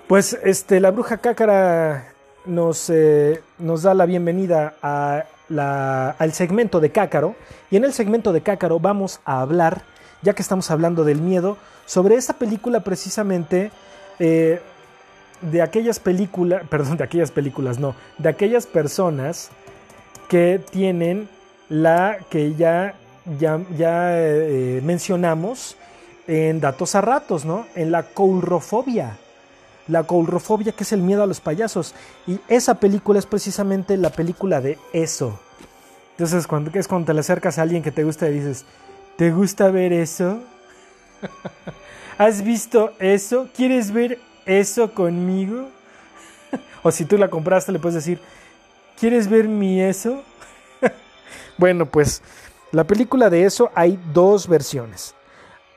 [0.08, 2.12] pues este, la bruja cácara
[2.44, 7.34] nos, eh, nos da la bienvenida a la- al segmento de Cácaro.
[7.70, 9.82] Y en el segmento de Cácaro vamos a hablar,
[10.20, 11.56] ya que estamos hablando del miedo,
[11.86, 13.70] sobre esa película precisamente
[14.18, 14.60] eh,
[15.50, 19.50] de aquellas películas, perdón, de aquellas películas, no, de aquellas personas
[20.28, 21.28] que tienen
[21.68, 22.94] la que ya,
[23.38, 25.76] ya, ya eh, mencionamos
[26.26, 27.66] en datos a ratos, ¿no?
[27.74, 29.18] En la coulrofobia.
[29.88, 31.94] La coulrofobia, que es el miedo a los payasos.
[32.26, 35.38] Y esa película es precisamente la película de eso.
[36.12, 38.64] Entonces, cuando, es cuando te le acercas a alguien que te gusta y dices,
[39.16, 40.38] ¿te gusta ver eso?
[42.18, 43.48] ¿Has visto eso?
[43.54, 45.68] ¿Quieres ver eso conmigo?
[46.82, 48.20] o si tú la compraste, le puedes decir,
[48.98, 50.22] ¿quieres ver mi eso?
[51.58, 52.22] bueno, pues
[52.72, 55.14] la película de eso hay dos versiones.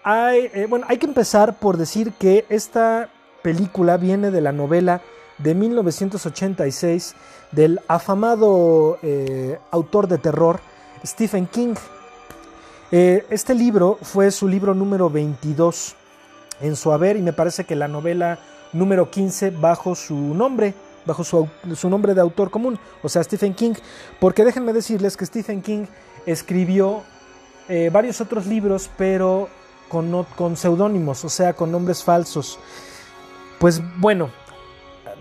[0.04, 3.10] Hay, eh, bueno, hay que empezar por decir que esta
[3.42, 5.02] película viene de la novela
[5.38, 7.16] de 1986
[7.52, 10.60] del afamado eh, autor de terror
[11.06, 11.76] Stephen King.
[12.92, 15.96] Eh, este libro fue su libro número 22
[16.62, 18.40] en su haber y me parece que la novela
[18.74, 20.74] número 15 bajo su nombre,
[21.06, 21.48] bajo su,
[21.90, 23.74] nombre de autor común, o sea, Stephen King,
[24.20, 25.86] porque déjenme decirles que Stephen King
[26.26, 27.04] escribió
[27.70, 29.50] eh, varios otros libros, pero
[29.90, 32.60] con, con seudónimos, o sea, con nombres falsos.
[33.60, 34.30] Pues bueno,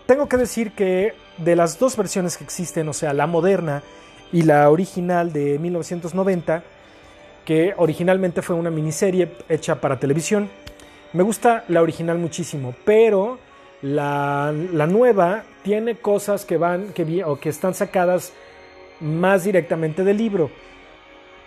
[0.07, 3.83] tengo que decir que de las dos versiones que existen, o sea, la moderna
[4.33, 6.63] y la original de 1990,
[7.45, 10.51] que originalmente fue una miniserie hecha para televisión,
[11.17, 13.39] me gusta la original muchísimo, pero
[13.81, 18.35] la, nueva tiene cosas que van que, o que están sacadas
[19.01, 20.51] más directamente del libro.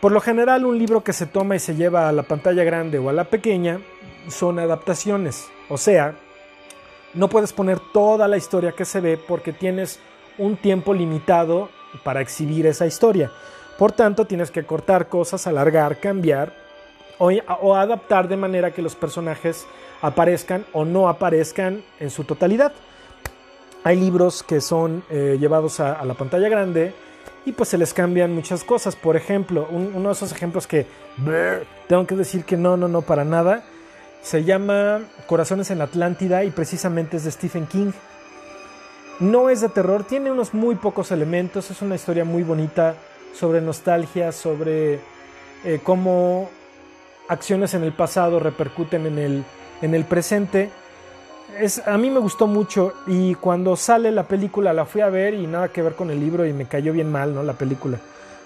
[0.01, 2.97] Por lo general, un libro que se toma y se lleva a la pantalla grande
[2.97, 3.79] o a la pequeña
[4.27, 5.47] son adaptaciones.
[5.69, 6.15] O sea,
[7.13, 9.99] no puedes poner toda la historia que se ve porque tienes
[10.39, 11.69] un tiempo limitado
[12.03, 13.31] para exhibir esa historia.
[13.77, 16.68] Por tanto, tienes que cortar cosas, alargar, cambiar
[17.19, 19.67] o, adaptar de manera que los personajes
[20.01, 22.71] aparezcan o no aparezcan en su totalidad.
[23.83, 26.93] Hay libros que son eh, llevados a, la pantalla grande
[27.45, 28.95] y pues se les cambian muchas cosas.
[28.95, 30.85] Por ejemplo, un- uno de esos ejemplos que
[31.87, 33.63] tengo que decir que no, no, no, para nada,
[34.21, 37.91] se llama Corazones en Atlántida y precisamente es de Stephen King.
[39.19, 42.95] No es de terror, tiene unos muy pocos elementos, es una historia muy bonita
[43.33, 44.99] sobre nostalgia, sobre
[45.65, 46.49] eh, cómo
[47.29, 49.43] acciones en el pasado repercuten en el,
[49.81, 50.69] en el presente.
[51.57, 55.33] Es, a mí me gustó mucho y cuando sale la película la fui a ver
[55.33, 57.43] y nada que ver con el libro y me cayó bien mal, ¿no?
[57.43, 57.99] La película.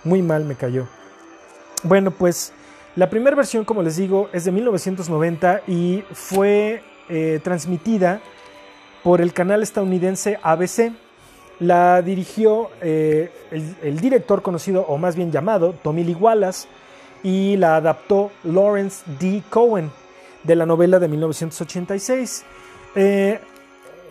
[0.04, 0.88] Muy mal me cayó.
[1.84, 2.54] Bueno, pues
[2.96, 8.22] la primera versión, como les digo, es de 1990 y fue eh, transmitida
[9.04, 10.92] por el canal estadounidense ABC.
[11.60, 13.32] La dirigió eh,
[13.82, 16.68] el, director conocido, o más bien llamado, Tommy Lee Wallace,
[17.24, 19.42] y la adaptó Lawrence D.
[19.50, 19.90] Cohen
[20.44, 22.46] de la novela de 1986.
[22.96, 23.40] Eh,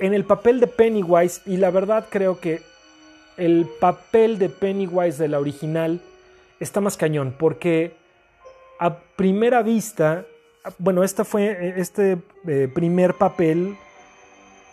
[0.00, 2.62] en el papel de Pennywise, y la verdad creo que
[3.36, 6.00] el papel de Pennywise de la original
[6.58, 7.94] está más cañón, porque
[8.78, 10.24] a primera vista,
[10.78, 13.76] bueno, esta fue este eh, primer papel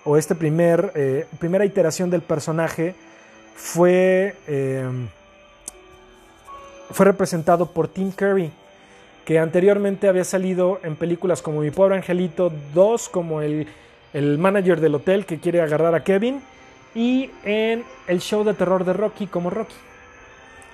[0.05, 2.95] o este primer eh, primera iteración del personaje
[3.55, 4.35] fue
[6.91, 8.51] fue representado por Tim Curry,
[9.25, 13.67] que anteriormente había salido en películas como Mi pobre angelito 2 como el,
[14.13, 16.41] el manager del hotel que quiere agarrar a Kevin
[16.95, 19.75] y en el show de terror de Rocky como Rocky.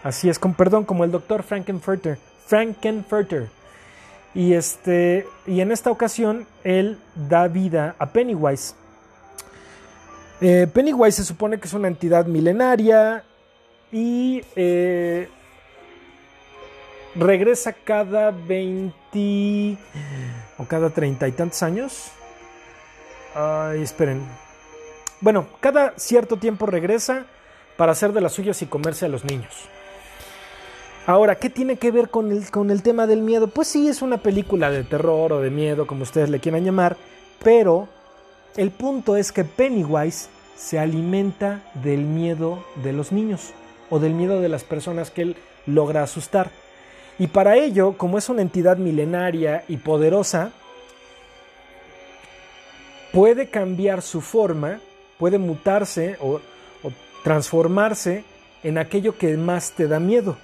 [0.03, 2.18] Así es, con perdón, como el doctor Frankenfurter.
[2.45, 3.49] Frankenfurter.
[4.34, 8.76] Y, este, y en esta ocasión él da vida a Pennywise.
[10.41, 13.24] Eh, Pennywise se supone que es una entidad milenaria
[13.91, 15.30] y eh,
[17.16, 19.78] regresa cada 20
[20.57, 22.11] o cada 30 y tantos años.
[23.34, 24.26] Ay, esperen.
[25.22, 27.26] Bueno, cada cierto tiempo regresa
[27.78, 29.68] para hacer de las suyas y comerse a los niños.
[31.07, 33.47] Ahora, ¿qué tiene que ver con el, con el tema del miedo?
[33.47, 36.97] Pues sí, es una película de terror o de miedo, como ustedes le quieran llamar,
[37.43, 37.88] pero
[38.57, 43.51] el punto es que Pennywise se alimenta del miedo de los niños
[43.89, 45.36] o del miedo de las personas que él
[45.68, 46.49] logra asustar.
[47.18, 50.51] Y para ello, como es una entidad milenaria y poderosa,
[53.13, 54.82] puede cambiar su forma,
[55.18, 56.41] puede mutarse o,
[57.24, 58.24] transformarse
[58.61, 60.38] en aquello que más te da miedo.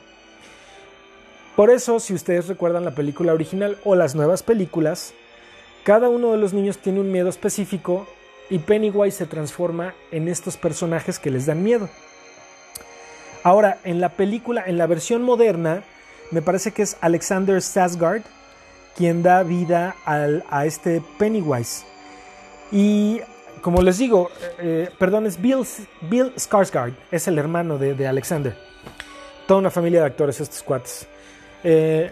[1.56, 5.14] Por eso, si ustedes recuerdan la película original o las nuevas películas,
[5.84, 8.08] cada uno de los niños tiene un miedo específico
[8.50, 11.90] y Pennywise se transforma en estos personajes que les dan miedo.
[13.44, 15.84] Ahora, en la película, en la versión moderna,
[16.32, 18.24] me parece que es Alexander Skarsgård
[18.96, 21.86] quien da vida a este Pennywise.
[22.72, 23.22] Y
[23.62, 24.30] como les digo,
[24.60, 25.66] eh, perdón, es Bill,
[26.02, 28.56] Bill Skarsgård, es el hermano de, Alexander.
[29.48, 31.08] Toda una familia de actores estos cuates.
[31.64, 32.12] Eh,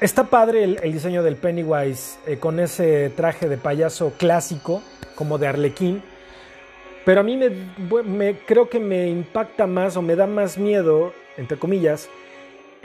[0.00, 4.82] está padre el, diseño del Pennywise eh, con ese traje de payaso clásico,
[5.14, 6.02] como de Arlequín.
[7.04, 11.58] Pero a mí me, creo que me impacta más o me da más miedo, entre
[11.58, 12.08] comillas,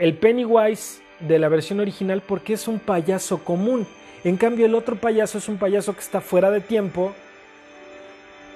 [0.00, 3.86] el Pennywise de la versión original porque es un payaso común.
[4.24, 7.12] En cambio el otro payaso es un payaso que está fuera de tiempo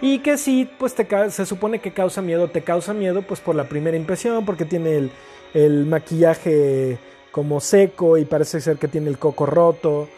[0.00, 2.48] y que sí, pues te, se supone que causa miedo.
[2.48, 5.10] Te causa miedo pues por la primera impresión, porque tiene
[5.54, 6.98] el, maquillaje
[7.30, 10.08] como seco y parece ser que tiene el coco roto.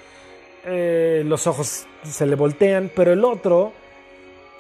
[0.65, 3.73] Eh, los ojos se le voltean, pero el otro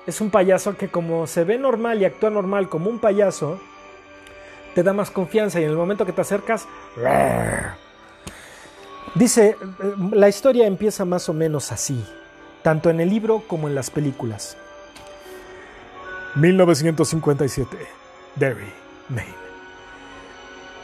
[0.06, 3.58] es un payaso que como se ve normal y actúa normal como un payaso,
[4.76, 6.68] te da más confianza y en el momento que te acercas,
[9.14, 9.56] dice,
[10.12, 12.04] la historia empieza más o menos así,
[12.62, 14.54] tanto en el libro como en las películas.
[16.34, 17.74] 1957,
[18.34, 18.70] Derry,
[19.08, 19.32] Maine.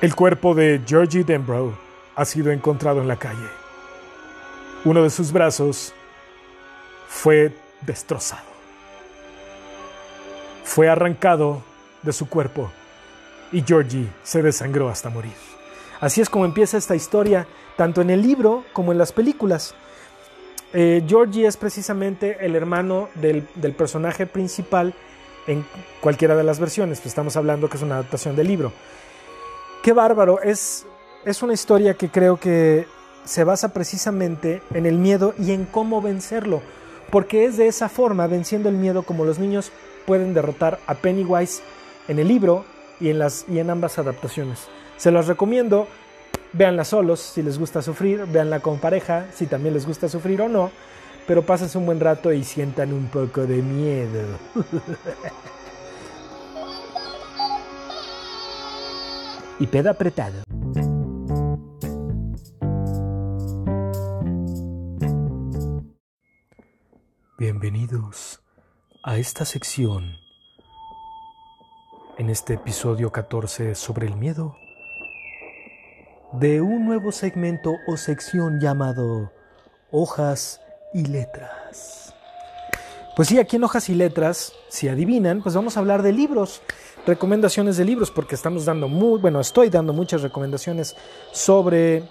[0.01, 1.75] El cuerpo de Georgie Denbrough
[2.17, 3.47] ha sido encontrado en la calle.
[4.87, 5.93] Uno de sus brazos
[7.09, 8.49] fue destrozado.
[10.65, 11.63] Fue arrancado
[12.03, 12.73] de su cuerpo
[13.53, 15.33] y Georgie se desangró hasta morir.
[16.01, 17.47] Así es como empieza esta historia,
[17.77, 19.75] tanto en el libro como en las películas.
[20.73, 23.43] Eh, Georgie es precisamente el hermano del,
[23.77, 24.95] personaje principal
[25.47, 25.65] en
[26.01, 28.73] cualquiera de las versiones, pues estamos hablando que es una adaptación del libro.
[29.83, 30.87] Qué bárbaro, es,
[31.25, 32.87] es una historia que creo que
[33.25, 36.63] se basa precisamente en el miedo y en cómo vencerlo,
[37.11, 39.73] porque es de esa forma, venciendo el miedo, como los niños
[40.07, 41.63] pueden derrotar a Pennywise
[42.09, 42.65] en el libro
[43.03, 44.69] y en, las, y en ambas adaptaciones.
[44.97, 45.89] Se las recomiendo,
[46.53, 50.49] véanla solos si les gusta sufrir, véanla con pareja si también les gusta sufrir o
[50.49, 50.71] no,
[51.27, 54.39] pero pásense un buen rato y sientan un poco de miedo.
[59.59, 60.45] y pedo apretado.
[67.37, 68.41] Bienvenidos
[69.03, 70.22] a esta sección
[72.19, 74.57] en este episodio 14 sobre el miedo
[76.33, 79.33] de un nuevo segmento o sección llamado
[79.91, 80.61] Hojas
[80.95, 82.15] y Letras.
[83.17, 86.63] Pues sí, aquí en Hojas y Letras, si adivinan, pues vamos a hablar de libros,
[87.07, 90.97] recomendaciones de libros, porque estamos dando muy, bueno, estoy dando muchas recomendaciones
[91.33, 92.03] sobre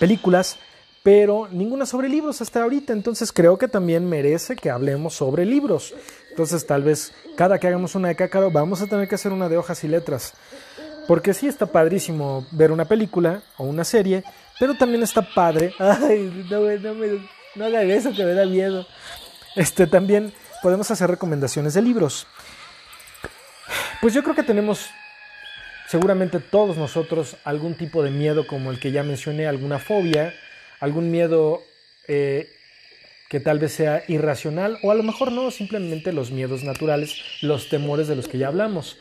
[0.00, 0.58] películas,
[1.04, 5.94] pero ninguna sobre libros hasta ahorita, entonces creo que también merece que hablemos sobre libros.
[6.36, 9.48] Entonces tal vez cada que hagamos una de cácaro vamos a tener que hacer una
[9.48, 10.34] de hojas y letras.
[11.08, 14.22] Porque sí está padrísimo ver una película o una serie,
[14.60, 15.72] pero también está padre.
[15.78, 16.60] Ay, no,
[17.54, 18.86] no, eso que me da miedo.
[19.54, 20.30] Este también
[20.62, 22.26] podemos hacer recomendaciones de libros.
[24.02, 24.90] Pues yo creo que tenemos
[25.88, 30.34] seguramente todos nosotros algún tipo de miedo como el que ya mencioné, alguna fobia,
[30.80, 31.62] algún miedo
[32.08, 32.55] eh,
[33.28, 37.68] que tal vez sea irracional o a lo mejor no, simplemente los miedos naturales, los
[37.68, 38.98] temores de los que ya hablamos.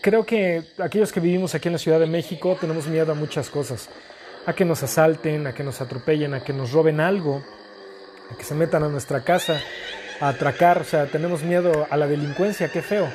[0.00, 3.50] Creo que aquellos que vivimos aquí en la Ciudad de México tenemos miedo a muchas
[3.50, 3.90] cosas,
[4.46, 7.44] a que nos asalten, a que nos atropellen, a que nos roben algo,
[8.30, 9.60] a que se metan a nuestra casa,
[10.20, 13.10] a atracar, o sea, tenemos miedo a la delincuencia, qué feo.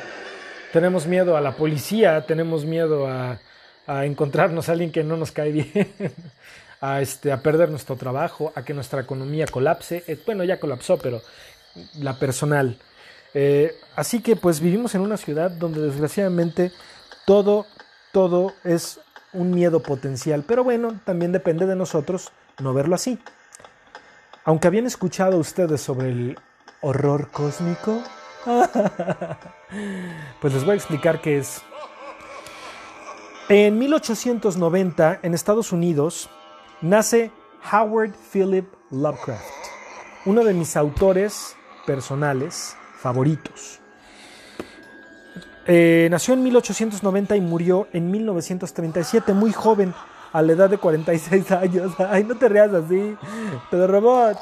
[0.71, 3.39] Tenemos miedo a la policía, tenemos miedo a,
[3.87, 6.13] a encontrarnos a alguien que no nos cae bien
[6.81, 10.03] a, este, a perder nuestro trabajo, a que nuestra economía colapse.
[10.07, 11.21] Eh, bueno, ya colapsó, pero
[11.99, 12.77] la personal.
[13.33, 16.71] Eh, así que pues vivimos en una ciudad donde desgraciadamente
[17.25, 17.65] todo,
[18.13, 18.99] todo es
[19.33, 20.43] un miedo potencial.
[20.47, 23.19] Pero bueno, también depende de nosotros no verlo así.
[24.45, 26.39] Aunque habían escuchado ustedes sobre el
[26.81, 28.01] horror cósmico,
[30.41, 31.61] pues les voy a explicar qué es.
[33.49, 36.29] En 1890, en Estados Unidos,
[36.85, 37.31] nace
[37.71, 39.43] Howard Philip Lovecraft,
[40.25, 41.55] uno de mis autores
[41.85, 43.79] personales favoritos.
[45.67, 49.95] Eh, nació en 1890 y murió en 1937, muy joven,
[50.31, 51.93] a la edad de 46 años.
[51.97, 53.17] Ay, no te reas así,
[53.71, 54.37] Pedo Robot.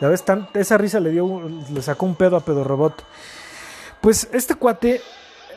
[0.00, 0.24] Ya ves,
[0.54, 3.04] esa risa le dio, le sacó un pedo a Pedo Robot.
[4.00, 5.00] Pues este cuate,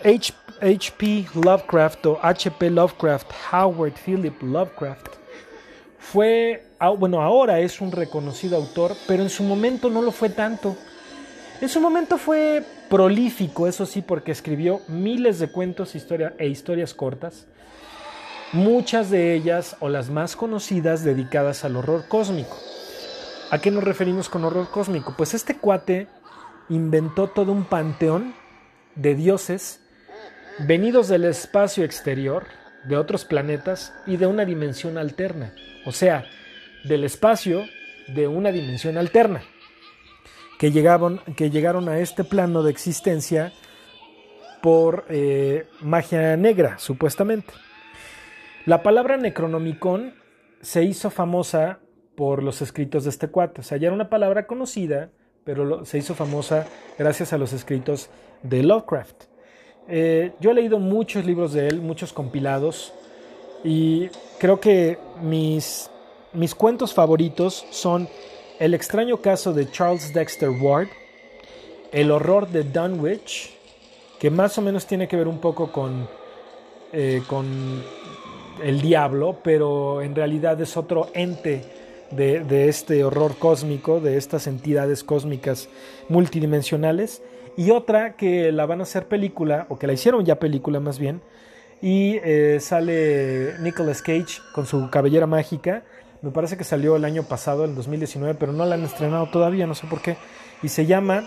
[0.03, 1.27] H, H.P.
[1.33, 2.69] Lovecraft o H.P.
[2.69, 5.07] Lovecraft, Howard Philip Lovecraft,
[5.99, 6.65] fue,
[6.97, 10.75] bueno, ahora es un reconocido autor, pero en su momento no lo fue tanto.
[11.61, 17.45] En su momento fue prolífico, eso sí, porque escribió miles de cuentos e historias cortas,
[18.51, 22.57] muchas de ellas o las más conocidas dedicadas al horror cósmico.
[23.51, 25.13] ¿A qué nos referimos con horror cósmico?
[25.15, 26.07] Pues este cuate
[26.69, 28.33] inventó todo un panteón
[28.95, 29.80] de dioses
[30.65, 32.45] venidos del espacio exterior,
[32.83, 35.53] de otros planetas y de una dimensión alterna.
[35.85, 36.25] O sea,
[36.83, 37.65] del espacio
[38.07, 39.43] de una dimensión alterna.
[40.59, 43.51] Que llegaron, que llegaron a este plano de existencia
[44.61, 47.51] por eh, magia negra, supuestamente.
[48.65, 50.13] La palabra Necronomicon
[50.61, 51.79] se hizo famosa
[52.15, 53.61] por los escritos de este cuate.
[53.61, 55.09] O sea, ya era una palabra conocida,
[55.43, 56.67] pero se hizo famosa
[56.99, 58.11] gracias a los escritos
[58.43, 59.30] de Lovecraft.
[59.87, 62.93] Eh, yo he leído muchos libros de él, muchos compilados,
[63.63, 64.09] y
[64.39, 65.89] creo que mis,
[66.33, 68.07] mis cuentos favoritos son
[68.59, 70.87] El extraño caso de Charles Dexter Ward,
[71.91, 73.51] El horror de Dunwich,
[74.19, 76.07] que más o menos tiene que ver un poco con,
[76.93, 77.83] eh, con
[78.63, 81.63] el diablo, pero en realidad es otro ente
[82.11, 85.69] de, este horror cósmico, de estas entidades cósmicas
[86.09, 87.21] multidimensionales,
[87.57, 90.99] y otra que la van a hacer película, o que la hicieron ya película más
[90.99, 91.21] bien,
[91.81, 95.83] y eh, sale Nicolas Cage con su cabellera mágica.
[96.21, 99.65] Me parece que salió el año pasado, el 2019, pero no la han estrenado todavía,
[99.65, 100.17] no sé por qué.
[100.61, 101.23] Y se llama,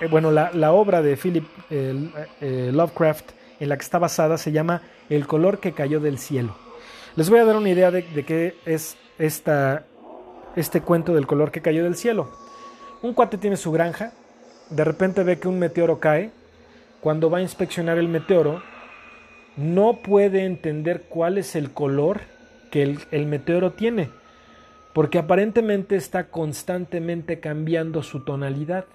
[0.00, 4.82] eh, bueno, la, obra de Philip eh, Lovecraft en la que está basada se llama
[5.08, 6.54] El color que cayó del cielo.
[7.16, 9.86] Les voy a dar una idea de, de qué es esta,
[10.56, 12.30] este cuento del color que cayó del cielo.
[13.00, 14.12] Un cuate tiene su granja,
[14.70, 16.30] de repente ve que un meteoro cae,
[17.00, 18.62] cuando va a inspeccionar el meteoro,
[19.56, 22.22] no puede entender cuál es el color
[22.70, 24.10] que el, meteoro tiene,
[24.94, 28.86] porque aparentemente está constantemente cambiando su tonalidad.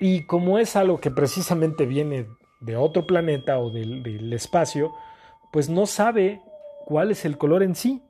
[0.00, 2.26] Y como es algo que precisamente viene
[2.60, 4.92] de otro planeta o del espacio,
[5.52, 6.40] pues no sabe
[6.86, 8.02] cuál es el color en sí.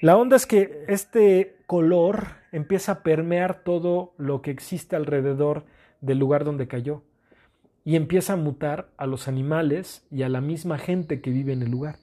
[0.00, 5.64] La onda es que este color empieza a permear todo lo que existe alrededor
[6.00, 7.02] del lugar donde cayó
[7.84, 11.62] y empieza a mutar a los animales y a la misma gente que vive en
[11.62, 11.96] el lugar.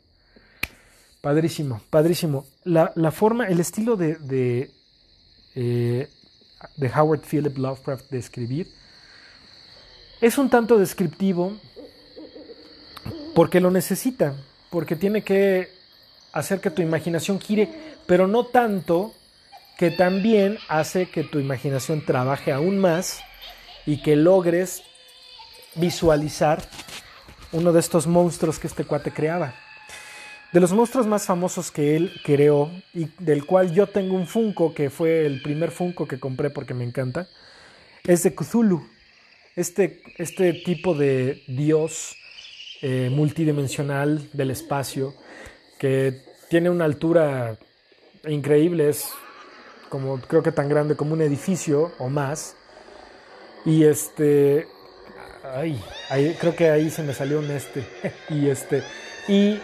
[1.22, 2.46] Padrísimo, padrísimo.
[2.64, 4.72] La, forma, el estilo de, de,
[5.56, 6.10] eh,
[6.78, 8.68] de Howard Philip Lovecraft de escribir
[10.22, 11.54] es un tanto descriptivo
[13.36, 14.36] porque lo necesita,
[14.70, 15.70] porque tiene que
[16.34, 17.70] hacer que tu imaginación gire,
[18.06, 19.14] pero no tanto
[19.80, 23.22] que también hace que tu imaginación trabaje aún más
[23.86, 24.84] y que logres
[25.76, 26.62] visualizar
[27.54, 29.56] uno de estos monstruos que este cuate creaba.
[30.52, 34.74] De los monstruos más famosos que él creó y del cual yo tengo un Funko,
[34.74, 37.30] que fue el primer Funko que compré porque me encanta,
[38.04, 38.86] es de Cthulhu.
[39.56, 42.18] Este, este tipo de dios
[42.82, 45.14] eh, multidimensional del espacio
[45.80, 47.58] que tiene una altura
[48.28, 49.14] increíble, es
[49.90, 52.56] como creo que tan grande como un edificio o más.
[53.66, 54.68] Y este,
[55.44, 55.82] ay,
[56.40, 57.86] creo que ahí se me salió un este.
[58.30, 58.84] y este,
[59.28, 59.60] y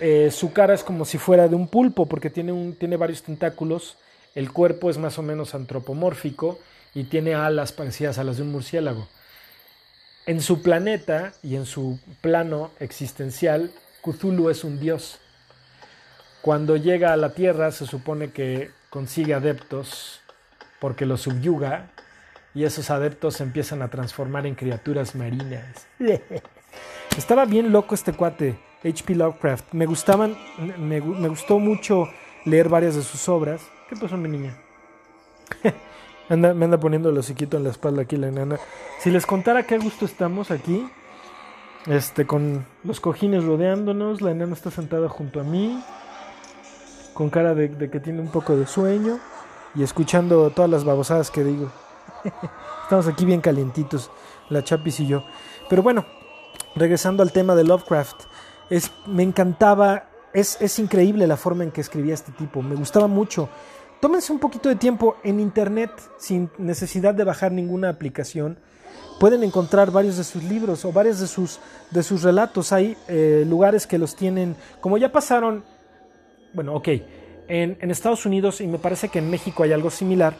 [0.00, 3.22] eh, su cara es como si fuera de un pulpo porque tiene, un, tiene varios
[3.22, 3.96] tentáculos.
[4.34, 6.58] El cuerpo es más o menos antropomórfico
[6.94, 9.08] y tiene alas parecidas a las de un murciélago.
[10.26, 13.70] En su planeta y en su plano existencial,
[14.02, 15.18] Cthulhu es un dios.
[16.42, 20.20] Cuando llega a la Tierra se supone que consigue adeptos
[20.80, 21.90] porque los subyuga
[22.54, 25.86] y esos adeptos se empiezan a transformar en criaturas marinas.
[27.16, 29.14] Estaba bien loco este cuate, H.P.
[29.14, 29.72] Lovecraft.
[29.72, 30.36] Me gustaban,
[30.78, 32.08] me, gustó mucho
[32.44, 33.62] leer varias de sus obras.
[33.88, 34.56] ¿Qué pasó, mi niña?
[36.28, 38.58] me anda poniendo el hociquito en la espalda aquí la enana.
[39.00, 40.88] Si les contara qué gusto estamos aquí,
[41.86, 45.82] este, con los cojines rodeándonos, la enana está sentada junto a mí,
[47.14, 49.18] con cara de, que tiene un poco de sueño
[49.74, 51.70] y escuchando todas las babosadas que digo.
[52.82, 54.10] Estamos aquí bien calientitos,
[54.48, 55.24] la Chapis y yo.
[55.68, 56.04] Pero bueno,
[56.74, 58.24] regresando al tema de Lovecraft,
[58.68, 63.06] es, me encantaba, es, es increíble la forma en que escribía este tipo, me gustaba
[63.06, 63.48] mucho.
[64.00, 68.58] Tómense un poquito de tiempo en internet sin necesidad de bajar ninguna aplicación.
[69.18, 72.72] Pueden encontrar varios de sus libros o varios de sus, de sus relatos.
[72.72, 75.64] Hay eh, lugares que los tienen, como ya pasaron
[76.52, 76.88] bueno, ok,
[77.48, 80.34] en, Estados Unidos y me parece que en México hay algo similar,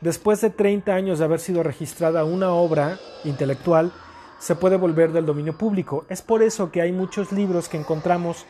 [0.00, 3.92] después de 30 años de haber sido registrada una obra intelectual,
[4.38, 6.06] se puede volver del dominio público.
[6.08, 8.46] Es por eso que hay muchos libros que encontramos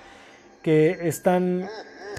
[0.62, 1.68] que están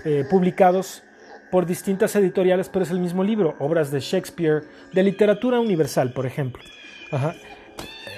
[0.04, 1.04] eh, publicados
[1.52, 4.64] por distintas editoriales, pero es el mismo libro, obras de Shakespeare,
[4.94, 6.64] de literatura universal, por ejemplo.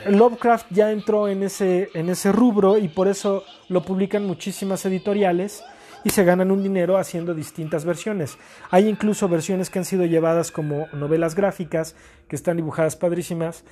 [0.07, 5.63] Lovecraft ya entró en ese, en ese rubro y por eso lo publican muchísimas editoriales
[6.03, 8.37] y se ganan un dinero haciendo distintas versiones.
[8.71, 11.95] Hay incluso versiones que han sido llevadas como novelas gráficas,
[12.27, 13.63] que están dibujadas padrísimas.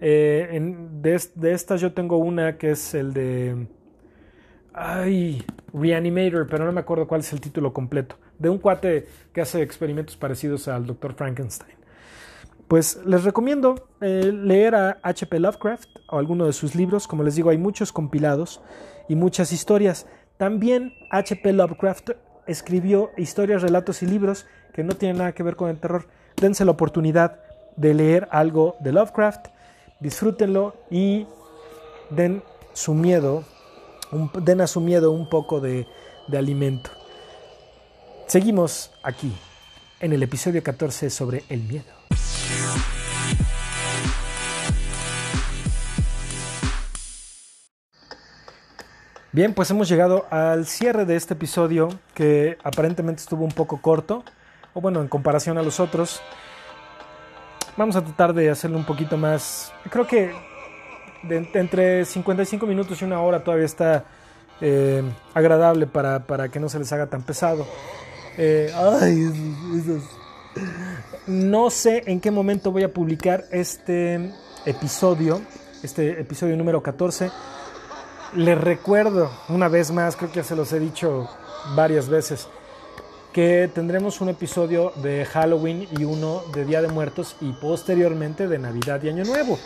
[0.00, 3.66] Eh, de, estas yo tengo una que es el de...
[4.72, 8.16] Ay, Reanimator, pero no me acuerdo cuál es el título completo.
[8.38, 11.14] De un cuate que hace experimentos parecidos al Dr.
[11.14, 11.78] Frankenstein.
[12.68, 15.40] Pues les recomiendo eh, leer a H.P.
[15.40, 17.08] Lovecraft o alguno de sus libros.
[17.08, 18.60] Como les digo, hay muchos compilados
[19.08, 20.06] y muchas historias.
[20.38, 21.52] También H.P.
[21.52, 22.10] Lovecraft
[22.46, 26.06] escribió historias, relatos y libros que no tienen nada que ver con el terror.
[26.36, 27.40] Dense la oportunidad
[27.76, 29.48] de leer algo de Lovecraft,
[30.00, 31.26] disfrútenlo y
[32.10, 33.44] den su miedo,
[34.40, 35.86] den a su miedo un poco de,
[36.32, 36.90] alimento.
[38.26, 39.32] Seguimos aquí
[40.00, 41.86] en el episodio 14 sobre el miedo.
[49.30, 54.24] Bien, pues hemos llegado al cierre de este episodio que aparentemente estuvo un poco corto,
[54.72, 56.22] o bueno, en comparación a los otros.
[57.76, 59.70] Vamos a tratar de hacerlo un poquito más.
[59.90, 60.32] Creo que
[61.28, 64.04] entre 55 minutos y una hora todavía está
[64.62, 65.02] eh,
[65.34, 67.66] agradable para, que no se les haga tan pesado.
[68.38, 68.72] Eh,
[71.26, 74.32] no sé en qué momento voy a publicar este
[74.64, 75.42] episodio,
[75.82, 77.30] este episodio número 14
[78.34, 81.28] les recuerdo una vez más, creo que se los he dicho
[81.74, 82.48] varias veces,
[83.32, 88.58] que tendremos un episodio de Halloween y uno de Día de Muertos y posteriormente de
[88.58, 89.58] Navidad y Año Nuevo.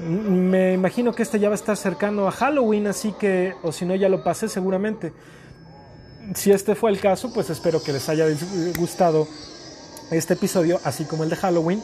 [0.00, 3.84] Me imagino que este ya va a estar cercano a Halloween, así que, o si
[3.84, 5.12] no, ya lo pasé seguramente.
[6.34, 8.26] Si este fue el caso, pues espero que les haya
[8.78, 9.26] gustado
[10.10, 11.82] este episodio, así como el de Halloween.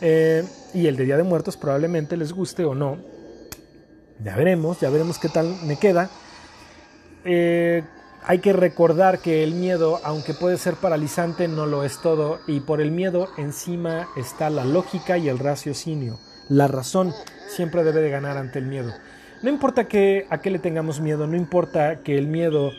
[0.00, 2.98] Eh, y el de Día de Muertos probablemente les guste o no.
[4.24, 6.10] Ya veremos, ya veremos qué tal me queda.
[7.24, 7.82] Eh,
[8.24, 12.40] hay que recordar que el miedo, aunque puede ser paralizante, no lo es todo.
[12.46, 16.18] Y por el miedo encima está la lógica y el raciocinio.
[16.48, 17.12] La razón
[17.48, 18.92] siempre debe de ganar ante el miedo.
[19.42, 22.70] No importa que, a qué le tengamos miedo, no importa que el miedo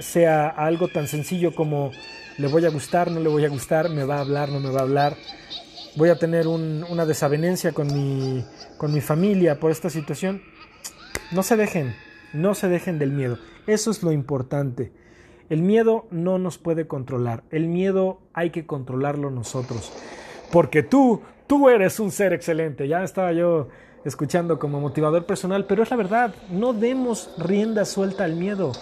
[0.00, 1.92] sea algo tan sencillo como
[2.36, 4.70] le voy a gustar, no le voy a gustar, me va a hablar, no me
[4.70, 5.16] va a hablar,
[5.94, 8.44] voy a tener una desavenencia con mi,
[8.76, 10.42] con mi familia por esta situación.
[11.32, 11.94] No se dejen,
[12.32, 13.38] no se dejen del miedo.
[13.66, 14.92] Eso es lo importante.
[15.48, 17.44] El miedo no nos puede controlar.
[17.50, 19.92] El miedo hay que controlarlo nosotros.
[20.52, 22.88] Porque tú, tú eres un ser excelente.
[22.88, 23.68] Ya estaba yo
[24.04, 26.34] escuchando como motivador personal, pero es la verdad.
[26.50, 28.72] No demos rienda suelta al miedo.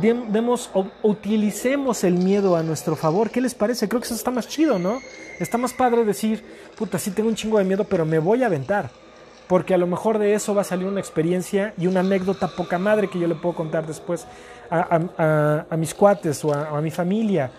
[0.00, 0.70] Demos,
[1.02, 3.30] utilicemos el miedo a nuestro favor.
[3.30, 3.88] ¿Qué les parece?
[3.88, 4.98] Creo que eso está más chido, ¿no?
[5.38, 6.42] Está más padre decir,
[6.76, 9.03] puta, sí tengo un chingo de miedo, pero me voy a aventar
[9.48, 12.78] porque a lo mejor de eso va a salir una experiencia y una anécdota poca
[12.78, 14.26] madre que yo le puedo contar después
[14.70, 17.50] a, mis cuates o, a, mi familia.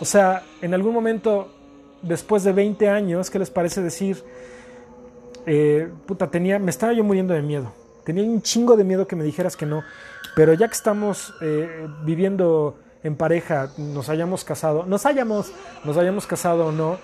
[0.00, 1.48] O sea, en algún momento,
[2.02, 4.22] después de 20 años, ¿qué les parece decir?
[5.46, 7.72] Eh, puta, tenía, me estaba yo muriendo de miedo.
[8.04, 9.82] Tenía un chingo de miedo que me dijeras que no.
[10.34, 15.52] Pero ya que estamos eh, viviendo en pareja, nos hayamos casado, nos hayamos,
[15.84, 16.98] nos hayamos casado o no,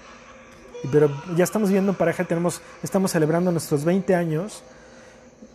[0.90, 4.62] pero ya estamos viviendo en pareja, tenemos, estamos celebrando nuestros 20 años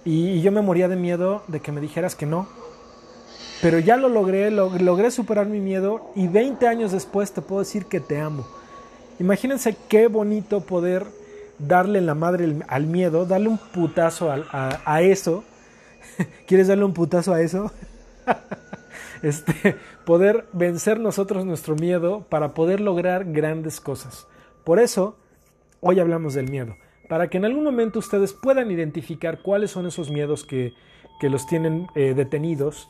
[0.06, 2.48] y, yo me moría de miedo de que me dijeras que no.
[3.62, 7.88] Pero ya lo logré, logré superar mi miedo y 20 años después te puedo decir
[7.88, 8.48] que te amo.
[9.20, 11.06] Imagínense qué bonito poder
[11.58, 15.44] darle la madre al miedo, darle un putazo a, a eso.
[16.48, 17.72] ¿Quieres darle un putazo a eso?
[19.22, 19.76] este,
[20.06, 24.28] poder vencer nosotros nuestro miedo para poder lograr grandes cosas.
[24.68, 25.18] Por eso,
[25.80, 26.76] hoy hablamos del miedo,
[27.08, 30.74] para que en algún momento ustedes puedan identificar cuáles son esos miedos que,
[31.22, 32.90] los tienen eh, detenidos,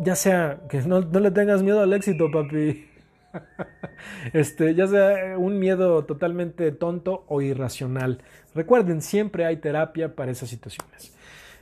[0.00, 2.86] ya sea que no, le tengas miedo al éxito, papi.
[4.32, 8.22] Este, ya sea un miedo totalmente tonto o irracional.
[8.54, 11.16] Recuerden, siempre hay terapia para esas situaciones.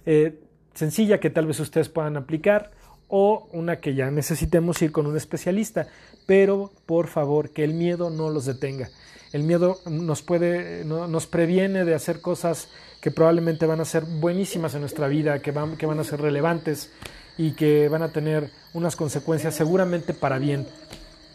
[0.05, 0.39] Eh,
[0.75, 2.73] sencilla que tal vez ustedes puedan aplicar
[3.09, 5.87] o una que ya necesitemos ir con un especialista.
[6.27, 8.89] Pero por favor, que el miedo no los detenga.
[9.33, 12.69] El miedo nos puede, nos previene de hacer cosas
[13.01, 16.21] que probablemente van a ser buenísimas en nuestra vida, que van, que van a ser
[16.21, 16.91] relevantes
[17.37, 20.67] y que van a tener unas consecuencias seguramente para bien.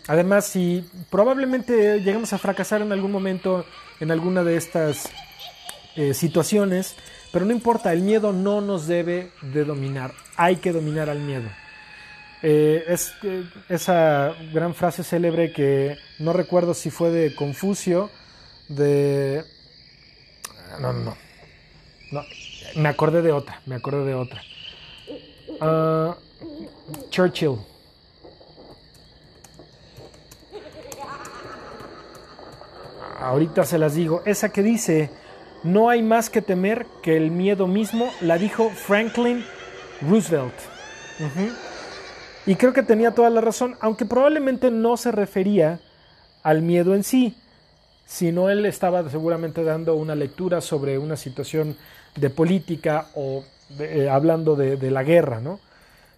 [0.07, 3.65] Además, si probablemente lleguemos a fracasar en algún momento
[3.99, 5.09] en alguna de estas
[5.95, 6.95] eh, situaciones,
[7.31, 11.49] pero no importa, el miedo no nos debe de dominar, hay que dominar al miedo.
[12.43, 13.13] Eh, es
[13.69, 18.09] esa gran frase célebre que no recuerdo si fue de Confucio,
[18.67, 19.43] de...
[20.79, 21.17] No, no, no.
[22.11, 22.23] no
[22.75, 24.41] me acordé de otra, me acordé de otra.
[25.59, 26.15] Ah,
[27.09, 27.57] Churchill.
[33.19, 34.23] Ahorita se las digo.
[34.25, 35.11] Esa que dice,
[35.63, 39.45] no hay más que temer que el miedo mismo, la dijo Franklin
[40.01, 40.55] Roosevelt.
[42.45, 45.79] Y creo que tenía toda la razón, aunque probablemente no se refería
[46.43, 47.37] al miedo en sí,
[48.05, 51.77] sino él estaba seguramente dando una lectura sobre una situación
[52.15, 53.43] de política o
[53.79, 55.59] eh, hablando de, la guerra, ¿no?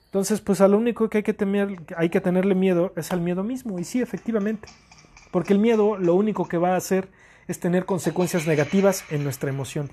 [0.06, 3.22] Entonces, pues a lo único que hay que, temer, hay que tenerle miedo es al
[3.22, 4.68] miedo mismo, y sí, efectivamente,
[5.32, 7.10] porque el miedo lo único que va a hacer
[7.48, 9.92] es tener consecuencias negativas en nuestra emoción.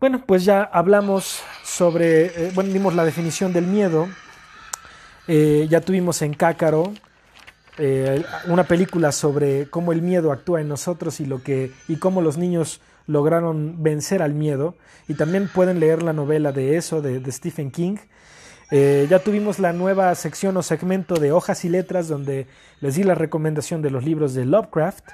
[0.00, 4.08] Bueno, pues ya hablamos sobre, eh, bueno, dimos la definición del miedo,
[5.32, 6.92] eh, ya tuvimos en Cácaro
[8.46, 12.36] una película sobre cómo el miedo actúa en nosotros y lo que y cómo los
[12.36, 14.76] niños lograron vencer al miedo.
[15.08, 17.96] Y también pueden leer la novela de eso, de, Stephen King.
[18.70, 22.46] Eh, ya tuvimos la nueva sección o segmento de hojas y letras donde
[22.80, 25.08] les di la recomendación de los libros de Lovecraft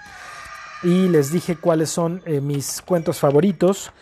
[0.82, 3.92] y les dije cuáles son eh, mis cuentos favoritos.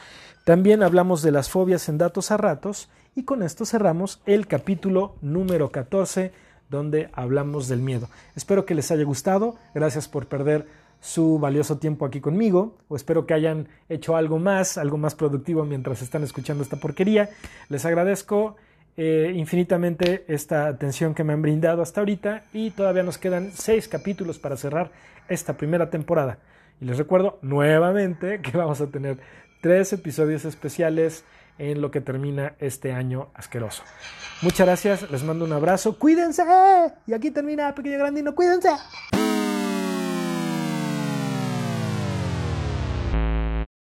[0.45, 5.17] También hablamos de las fobias en datos a ratos y con esto cerramos el capítulo
[5.23, 6.33] número 14
[6.71, 8.09] donde hablamos del miedo.
[8.35, 9.57] Espero que les haya gustado.
[9.75, 10.67] Gracias por perder
[11.01, 15.65] su valioso tiempo aquí conmigo, o espero que hayan hecho algo más, algo más productivo
[15.65, 17.29] mientras están escuchando esta porquería.
[17.69, 18.57] Les agradezco
[18.97, 23.87] eh, infinitamente esta atención que me han brindado hasta ahorita y todavía nos quedan seis
[23.87, 24.93] capítulos para cerrar
[25.29, 26.39] esta primera temporada.
[26.81, 29.19] Y les recuerdo nuevamente que vamos a tener
[29.61, 31.25] tres episodios especiales
[31.59, 33.83] en lo que termina este año asqueroso.
[34.43, 36.43] Muchas gracias, les mando un abrazo, cuídense.
[37.07, 38.71] Y aquí termina Pequeño Grandino, cuídense.